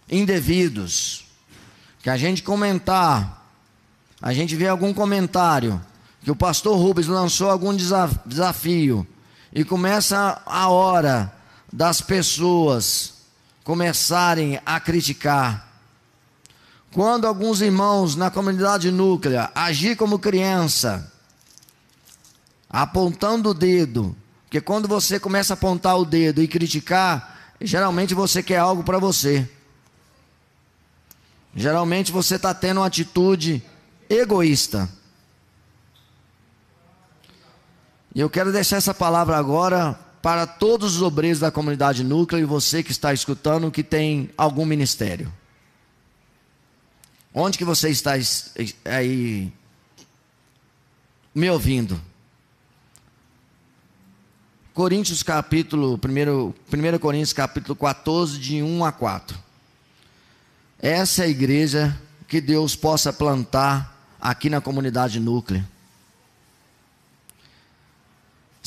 indevidos, 0.07 1.25
que 2.03 2.09
a 2.09 2.17
gente 2.17 2.43
comentar, 2.43 3.51
a 4.21 4.31
gente 4.31 4.55
vê 4.55 4.67
algum 4.67 4.93
comentário, 4.93 5.83
que 6.21 6.31
o 6.31 6.35
pastor 6.35 6.77
Rubens 6.77 7.07
lançou 7.07 7.49
algum 7.49 7.75
desafio, 7.75 9.07
e 9.53 9.63
começa 9.63 10.41
a 10.45 10.69
hora 10.69 11.33
das 11.71 12.01
pessoas 12.01 13.13
começarem 13.63 14.59
a 14.65 14.79
criticar. 14.79 15.67
Quando 16.91 17.27
alguns 17.27 17.61
irmãos 17.61 18.15
na 18.15 18.31
comunidade 18.31 18.91
núclea 18.91 19.51
agir 19.53 19.95
como 19.95 20.19
criança, 20.19 21.11
apontando 22.69 23.49
o 23.49 23.53
dedo, 23.53 24.15
porque 24.45 24.59
quando 24.59 24.87
você 24.87 25.19
começa 25.19 25.53
a 25.53 25.55
apontar 25.55 25.97
o 25.97 26.05
dedo 26.05 26.41
e 26.41 26.47
criticar, 26.47 27.53
geralmente 27.61 28.15
você 28.15 28.41
quer 28.41 28.57
algo 28.57 28.83
para 28.83 28.97
você. 28.97 29.47
Geralmente 31.55 32.11
você 32.11 32.35
está 32.35 32.53
tendo 32.53 32.79
uma 32.79 32.87
atitude 32.87 33.63
egoísta. 34.09 34.89
E 38.13 38.19
eu 38.19 38.29
quero 38.29 38.51
deixar 38.51 38.77
essa 38.77 38.93
palavra 38.93 39.37
agora 39.37 39.93
para 40.21 40.45
todos 40.45 40.95
os 40.95 41.01
obreiros 41.01 41.39
da 41.39 41.51
comunidade 41.51 42.03
núcleo 42.03 42.41
e 42.41 42.45
você 42.45 42.83
que 42.83 42.91
está 42.91 43.13
escutando 43.13 43.71
que 43.71 43.83
tem 43.83 44.29
algum 44.37 44.65
ministério. 44.65 45.31
Onde 47.33 47.57
que 47.57 47.65
você 47.65 47.89
está 47.89 48.13
aí 48.85 49.53
me 51.33 51.49
ouvindo? 51.49 52.01
Coríntios 54.73 55.21
capítulo 55.21 55.99
1, 56.03 56.95
1 56.95 56.99
Coríntios 56.99 57.33
capítulo 57.33 57.75
14 57.75 58.39
de 58.39 58.63
1 58.63 58.85
a 58.85 58.91
4. 58.91 59.37
Essa 60.81 61.23
é 61.23 61.25
a 61.25 61.29
igreja 61.29 61.99
que 62.27 62.41
Deus 62.41 62.75
possa 62.75 63.13
plantar 63.13 63.95
aqui 64.19 64.49
na 64.49 64.61
comunidade 64.61 65.19
núclea. 65.19 65.67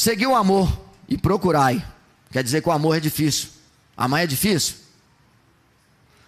Seguir 0.02 0.26
o 0.26 0.34
amor 0.34 0.68
e 1.08 1.16
procurai. 1.16 1.80
Quer 2.32 2.42
dizer 2.42 2.60
que 2.60 2.68
o 2.68 2.72
amor 2.72 2.96
é 2.96 2.98
difícil. 2.98 3.50
Amar 3.96 4.24
é 4.24 4.26
difícil? 4.26 4.74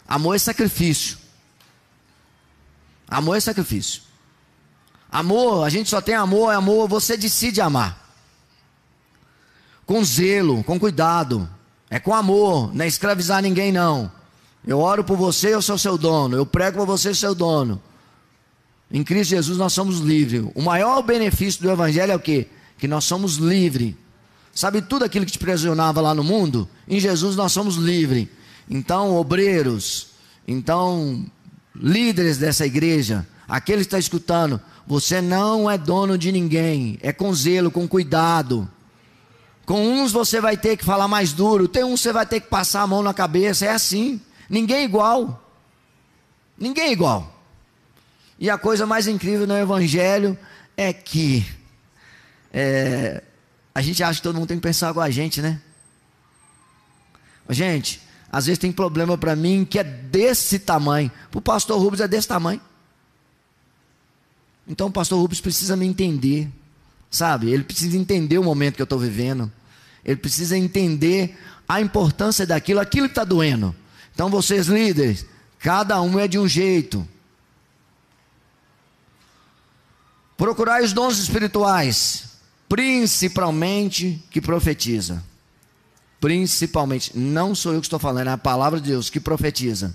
Amor 0.07 0.37
é 0.37 0.39
sacrifício. 0.39 1.19
Amor 3.09 3.37
é 3.37 3.41
sacrifício. 3.41 4.03
Amor, 5.11 5.65
a 5.67 5.71
gente 5.71 5.91
só 5.91 6.01
tem 6.01 6.15
amor, 6.15 6.53
é 6.53 6.55
amor, 6.55 6.89
você 6.89 7.17
decide 7.17 7.61
amar. 7.61 8.15
Com 9.85 10.05
zelo, 10.05 10.63
com 10.63 10.79
cuidado. 10.79 11.51
É 11.91 11.99
com 11.99 12.15
amor, 12.15 12.73
não 12.73 12.85
é 12.85 12.87
escravizar 12.87 13.43
ninguém 13.43 13.73
não. 13.73 14.09
Eu 14.65 14.79
oro 14.79 15.03
por 15.03 15.17
você, 15.17 15.53
eu 15.53 15.61
sou 15.61 15.77
seu 15.77 15.99
dono. 15.99 16.37
Eu 16.37 16.47
prego 16.47 16.79
por 16.79 16.87
você, 16.87 17.13
seu 17.13 17.35
dono. 17.35 17.83
Em 18.89 19.03
Cristo 19.03 19.31
Jesus 19.31 19.59
nós 19.59 19.73
somos 19.73 19.99
livres. 19.99 20.49
O 20.55 20.63
maior 20.63 21.03
benefício 21.03 21.61
do 21.61 21.73
Evangelho 21.73 22.13
é 22.13 22.15
o 22.15 22.21
quê? 22.21 22.49
Que 22.79 22.89
nós 22.89 23.05
somos 23.05 23.37
livres. 23.37 23.95
Sabe 24.53 24.83
tudo 24.83 25.05
aquilo 25.05 25.27
que 25.27 25.33
te 25.33 25.39
prisionava 25.39 26.01
lá 26.01 26.15
no 26.15 26.23
mundo? 26.23 26.69
Em 26.87 27.01
Jesus 27.01 27.35
nós 27.35 27.53
somos 27.53 27.77
livres. 27.77 28.29
Então, 28.71 29.17
obreiros, 29.17 30.09
então, 30.47 31.27
líderes 31.75 32.39
dessa 32.39 32.65
igreja, 32.65 33.27
aquele 33.49 33.79
que 33.79 33.87
está 33.87 33.99
escutando, 33.99 34.61
você 34.87 35.21
não 35.21 35.71
é 35.71 35.77
dono 35.77 36.17
de 36.17 36.31
ninguém, 36.31 36.99
é 37.03 37.13
com 37.13 37.35
zelo, 37.35 37.71
com 37.71 37.89
cuidado. 37.89 38.69
Com 39.67 39.81
uns 39.81 40.13
você 40.13 40.41
vai 40.41 40.57
ter 40.57 40.77
que 40.77 40.85
falar 40.85 41.09
mais 41.09 41.33
duro, 41.33 41.67
tem 41.67 41.85
uns 41.85 42.01
você 42.01 42.13
vai 42.13 42.27
ter 42.27 42.41
que 42.41 42.49
passar 42.49 42.83
a 42.83 42.87
mão 42.87 43.03
na 43.03 43.15
cabeça, 43.15 43.65
é 43.67 43.71
assim. 43.71 44.21
Ninguém 44.49 44.79
é 44.79 44.85
igual. 44.85 45.51
Ninguém 46.59 46.85
é 46.85 46.93
igual. 46.93 47.35
E 48.39 48.51
a 48.51 48.59
coisa 48.59 48.87
mais 48.87 49.07
incrível 49.07 49.47
no 49.47 49.57
Evangelho 49.57 50.39
é 50.77 50.93
que 50.93 51.47
é, 52.57 53.21
a 53.75 53.83
gente 53.83 54.01
acha 54.05 54.21
que 54.21 54.23
todo 54.23 54.37
mundo 54.37 54.47
tem 54.47 54.57
que 54.57 54.63
pensar 54.63 54.91
igual 54.91 55.05
a 55.05 55.11
gente, 55.11 55.43
né? 55.43 55.61
Gente, 57.51 58.01
às 58.31 58.47
vezes 58.47 58.61
tem 58.61 58.71
problema 58.71 59.19
para 59.19 59.35
mim 59.35 59.67
que 59.69 59.77
é 59.77 59.83
desse 59.83 60.61
tamanho. 60.61 61.11
Para 61.33 61.39
o 61.39 61.43
pastor 61.43 61.81
Rubens 61.81 62.01
é 62.01 62.07
desse 62.07 62.29
tamanho. 62.29 62.61
Então 64.69 64.87
o 64.87 64.93
pastor 64.93 65.21
Rubens 65.21 65.41
precisa 65.41 65.77
me 65.77 65.85
entender, 65.85 66.49
sabe? 67.11 67.51
Ele 67.51 67.65
precisa 67.65 67.97
entender 67.97 68.39
o 68.39 68.45
momento 68.45 68.77
que 68.77 68.83
eu 68.83 68.85
estou 68.85 69.01
vivendo. 69.01 69.53
Ele 70.05 70.17
precisa 70.17 70.57
entender 70.57 71.37
a 71.69 71.81
importância 71.81 72.47
daquilo, 72.47 72.79
aquilo 72.79 73.09
que 73.09 73.13
está 73.13 73.25
doendo. 73.25 73.75
Então 74.15 74.31
vocês 74.31 74.69
líderes, 74.69 75.27
cada 75.59 76.01
um 76.01 76.19
é 76.21 76.29
de 76.29 76.39
um 76.39 76.47
jeito. 76.47 77.07
Procurai 80.37 80.85
os 80.85 80.93
dons 80.93 81.19
espirituais, 81.19 82.34
principalmente 82.69 84.23
que 84.31 84.41
profetiza. 84.41 85.23
Principalmente, 86.21 87.17
não 87.17 87.55
sou 87.55 87.75
eu 87.75 87.81
que 87.81 87.87
estou 87.87 87.99
falando, 87.99 88.29
é 88.29 88.33
a 88.33 88.39
palavra 88.39 88.81
de 88.81 88.91
Deus 88.91 89.11
que 89.11 89.21
profetiza. 89.21 89.95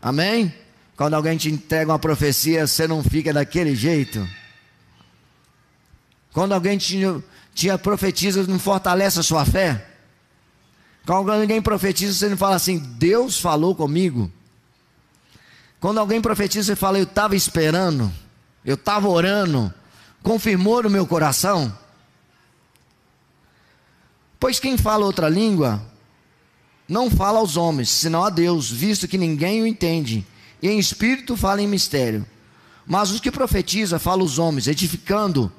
Amém? 0.00 0.54
Quando 0.96 1.14
alguém 1.14 1.36
te 1.36 1.50
entrega 1.50 1.90
uma 1.90 1.98
profecia, 1.98 2.66
você 2.66 2.86
não 2.86 3.02
fica 3.02 3.32
daquele 3.32 3.74
jeito. 3.74 4.28
Quando 6.32 6.52
alguém 6.52 6.76
te, 6.76 7.00
te 7.54 7.76
profetiza, 7.78 8.46
não 8.46 8.58
fortalece 8.58 9.18
a 9.18 9.22
sua 9.22 9.44
fé. 9.44 9.86
Quando 11.06 11.32
alguém 11.32 11.62
profetiza, 11.62 12.12
você 12.12 12.28
não 12.28 12.36
fala 12.36 12.56
assim, 12.56 12.78
Deus 12.78 13.40
falou 13.40 13.74
comigo. 13.74 14.30
Quando 15.80 15.98
alguém 15.98 16.20
profetiza, 16.20 16.66
você 16.66 16.76
fala, 16.76 16.98
eu 16.98 17.04
estava 17.04 17.34
esperando 17.34 18.12
eu 18.68 18.74
estava 18.74 19.08
orando, 19.08 19.72
confirmou 20.22 20.82
no 20.82 20.90
meu 20.90 21.06
coração. 21.06 21.76
Pois 24.40 24.60
quem 24.60 24.76
fala 24.76 25.04
outra 25.04 25.28
língua, 25.28 25.82
não 26.88 27.10
fala 27.10 27.38
aos 27.38 27.56
homens, 27.56 27.90
senão 27.90 28.24
a 28.24 28.30
Deus, 28.30 28.70
visto 28.70 29.08
que 29.08 29.18
ninguém 29.18 29.62
o 29.62 29.66
entende, 29.66 30.26
e 30.62 30.68
em 30.68 30.78
espírito 30.78 31.36
fala 31.36 31.60
em 31.60 31.66
mistério. 31.66 32.26
Mas 32.86 33.10
os 33.10 33.20
que 33.20 33.30
profetizam, 33.30 33.98
falam 33.98 34.24
os 34.24 34.38
homens, 34.38 34.66
edificando, 34.66 35.52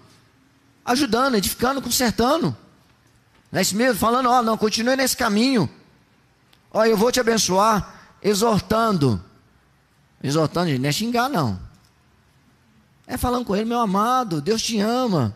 ajudando, 0.83 1.35
edificando, 1.35 1.81
consertando. 1.81 2.57
Não 3.51 3.59
é 3.59 3.61
isso 3.61 3.75
mesmo? 3.75 3.99
Falando, 3.99 4.29
ó, 4.29 4.41
não, 4.41 4.57
continue 4.57 4.95
nesse 4.95 5.15
caminho. 5.15 5.69
Ó, 6.71 6.83
eu 6.85 6.97
vou 6.97 7.11
te 7.11 7.19
abençoar, 7.19 8.17
exortando. 8.23 9.23
Exortando, 10.23 10.77
não 10.79 10.89
é 10.89 10.91
xingar, 10.91 11.29
não. 11.29 11.59
É 13.09 13.17
falando 13.17 13.43
com 13.43 13.55
ele, 13.55 13.65
meu 13.65 13.79
amado, 13.79 14.39
Deus 14.39 14.61
te 14.61 14.79
ama. 14.79 15.35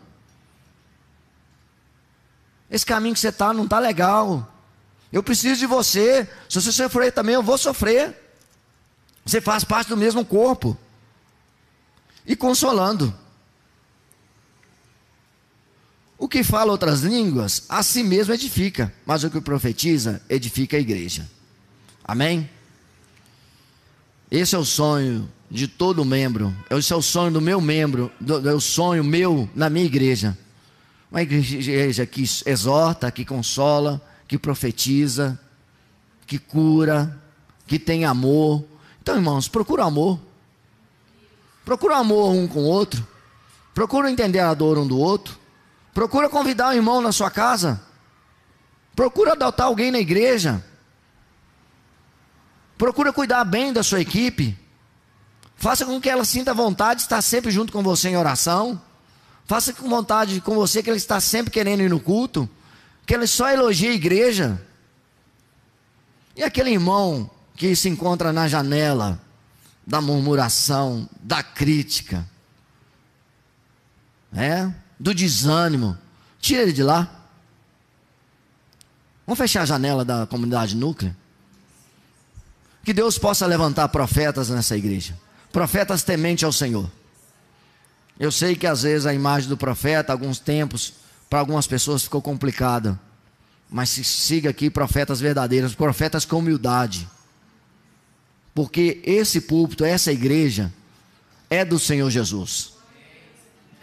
Esse 2.70 2.86
caminho 2.86 3.14
que 3.14 3.20
você 3.20 3.30
está 3.30 3.52
não 3.52 3.64
está 3.64 3.80
legal. 3.80 4.48
Eu 5.12 5.24
preciso 5.24 5.58
de 5.58 5.66
você. 5.66 6.28
Se 6.48 6.60
você 6.60 6.70
sofrer 6.70 7.12
também, 7.12 7.34
eu 7.34 7.42
vou 7.42 7.58
sofrer. 7.58 8.16
Você 9.26 9.40
faz 9.40 9.64
parte 9.64 9.88
do 9.88 9.96
mesmo 9.96 10.24
corpo. 10.24 10.78
E 12.24 12.36
consolando. 12.36 13.12
O 16.16 16.28
que 16.28 16.44
fala 16.44 16.70
outras 16.70 17.00
línguas, 17.00 17.64
a 17.68 17.82
si 17.82 18.04
mesmo 18.04 18.32
edifica, 18.32 18.94
mas 19.04 19.24
o 19.24 19.30
que 19.30 19.40
profetiza, 19.40 20.22
edifica 20.28 20.76
a 20.76 20.80
igreja. 20.80 21.28
Amém? 22.04 22.48
Esse 24.30 24.54
é 24.54 24.58
o 24.58 24.64
sonho 24.64 25.28
de 25.54 25.68
todo 25.68 26.04
membro. 26.04 26.52
Esse 26.68 26.92
é 26.92 26.96
o 26.96 27.00
sonho 27.00 27.30
do 27.30 27.40
meu 27.40 27.60
membro, 27.60 28.10
do, 28.20 28.50
é 28.50 28.52
o 28.52 28.60
sonho 28.60 29.04
meu 29.04 29.48
na 29.54 29.70
minha 29.70 29.86
igreja. 29.86 30.36
Uma 31.08 31.22
igreja 31.22 32.04
que 32.04 32.24
exorta, 32.44 33.08
que 33.08 33.24
consola, 33.24 34.02
que 34.26 34.36
profetiza, 34.36 35.38
que 36.26 36.40
cura, 36.40 37.22
que 37.68 37.78
tem 37.78 38.04
amor. 38.04 38.64
Então, 39.00 39.14
irmãos, 39.14 39.46
procura 39.46 39.84
amor. 39.84 40.18
Procura 41.64 41.98
amor 41.98 42.34
um 42.34 42.48
com 42.48 42.64
o 42.64 42.66
outro. 42.66 43.06
Procura 43.72 44.10
entender 44.10 44.40
a 44.40 44.52
dor 44.54 44.76
um 44.76 44.86
do 44.88 44.98
outro. 44.98 45.38
Procura 45.94 46.28
convidar 46.28 46.70
um 46.70 46.72
irmão 46.72 47.00
na 47.00 47.12
sua 47.12 47.30
casa. 47.30 47.80
Procura 48.96 49.34
adotar 49.34 49.68
alguém 49.68 49.92
na 49.92 50.00
igreja. 50.00 50.64
Procura 52.76 53.12
cuidar 53.12 53.44
bem 53.44 53.72
da 53.72 53.84
sua 53.84 54.00
equipe. 54.00 54.63
Faça 55.56 55.84
com 55.84 56.00
que 56.00 56.08
ela 56.08 56.24
sinta 56.24 56.52
vontade 56.52 56.98
de 56.98 57.02
estar 57.04 57.22
sempre 57.22 57.50
junto 57.50 57.72
com 57.72 57.82
você 57.82 58.08
em 58.08 58.16
oração. 58.16 58.80
Faça 59.46 59.72
com 59.72 59.88
vontade 59.88 60.40
com 60.40 60.54
você 60.54 60.82
que 60.82 60.90
ela 60.90 60.96
está 60.96 61.20
sempre 61.20 61.50
querendo 61.50 61.82
ir 61.82 61.90
no 61.90 62.00
culto. 62.00 62.48
Que 63.06 63.14
ela 63.14 63.26
só 63.26 63.48
elogie 63.50 63.88
a 63.88 63.94
igreja. 63.94 64.60
E 66.36 66.42
aquele 66.42 66.70
irmão 66.70 67.30
que 67.54 67.74
se 67.76 67.88
encontra 67.88 68.32
na 68.32 68.48
janela 68.48 69.20
da 69.86 70.00
murmuração, 70.00 71.08
da 71.20 71.42
crítica, 71.42 72.26
é, 74.34 74.72
do 74.98 75.14
desânimo, 75.14 75.96
tira 76.40 76.62
ele 76.62 76.72
de 76.72 76.82
lá. 76.82 77.22
Vamos 79.26 79.38
fechar 79.38 79.62
a 79.62 79.66
janela 79.66 80.04
da 80.04 80.26
comunidade 80.26 80.74
núclea? 80.74 81.16
Que 82.84 82.92
Deus 82.92 83.16
possa 83.16 83.46
levantar 83.46 83.88
profetas 83.88 84.48
nessa 84.50 84.76
igreja 84.76 85.18
profetas 85.54 86.02
tementes 86.02 86.42
ao 86.42 86.50
Senhor. 86.52 86.90
Eu 88.18 88.32
sei 88.32 88.56
que 88.56 88.66
às 88.66 88.82
vezes 88.82 89.06
a 89.06 89.14
imagem 89.14 89.48
do 89.48 89.56
profeta, 89.56 90.12
alguns 90.12 90.40
tempos, 90.40 90.94
para 91.30 91.38
algumas 91.38 91.64
pessoas 91.64 92.02
ficou 92.02 92.20
complicada. 92.20 92.98
Mas 93.70 93.90
se 93.90 94.02
siga 94.02 94.50
aqui 94.50 94.68
profetas 94.68 95.20
verdadeiros, 95.20 95.72
profetas 95.72 96.24
com 96.24 96.40
humildade. 96.40 97.08
Porque 98.52 99.00
esse 99.04 99.42
púlpito, 99.42 99.84
essa 99.84 100.10
igreja, 100.10 100.72
é 101.48 101.64
do 101.64 101.78
Senhor 101.78 102.10
Jesus. 102.10 102.72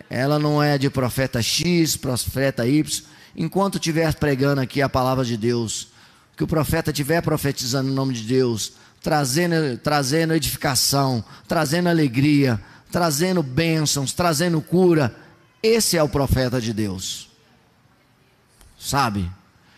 Ela 0.10 0.38
não 0.38 0.62
é 0.62 0.78
de 0.78 0.90
profeta 0.90 1.42
X, 1.42 1.96
profeta 1.96 2.68
Y. 2.68 3.02
Enquanto 3.34 3.76
estiver 3.76 4.14
pregando 4.16 4.60
aqui 4.60 4.82
a 4.82 4.90
palavra 4.90 5.24
de 5.24 5.38
Deus, 5.38 5.88
que 6.36 6.44
o 6.44 6.48
profeta 6.48 6.92
estiver 6.92 7.22
profetizando 7.22 7.90
em 7.90 7.94
nome 7.94 8.14
de 8.14 8.24
Deus, 8.24 8.74
trazendo, 9.02 9.78
trazendo 9.78 10.34
edificação, 10.34 11.24
trazendo 11.48 11.90
alegria, 11.90 12.62
trazendo 12.92 13.42
bênçãos, 13.42 14.14
trazendo 14.14 14.62
cura. 14.62 15.16
Esse 15.62 15.98
é 15.98 16.04
o 16.04 16.10
profeta 16.10 16.62
de 16.62 16.74
Deus. 16.74 17.30
Sabe? 18.80 19.30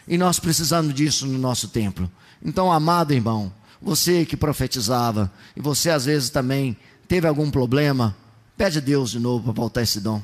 E 0.07 0.17
nós 0.17 0.39
precisamos 0.39 0.93
disso 0.93 1.25
no 1.25 1.37
nosso 1.37 1.67
templo. 1.69 2.11
Então, 2.43 2.71
amado 2.71 3.13
irmão, 3.13 3.53
você 3.81 4.25
que 4.25 4.35
profetizava, 4.35 5.31
e 5.55 5.61
você 5.61 5.89
às 5.89 6.05
vezes 6.05 6.29
também 6.29 6.77
teve 7.07 7.27
algum 7.27 7.49
problema, 7.49 8.15
pede 8.57 8.77
a 8.79 8.81
Deus 8.81 9.11
de 9.11 9.19
novo 9.19 9.45
para 9.45 9.53
voltar 9.53 9.81
esse 9.81 9.99
dom. 9.99 10.21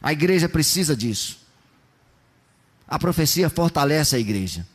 A 0.00 0.12
igreja 0.12 0.48
precisa 0.48 0.96
disso. 0.96 1.38
A 2.86 2.98
profecia 2.98 3.48
fortalece 3.48 4.16
a 4.16 4.18
igreja. 4.18 4.66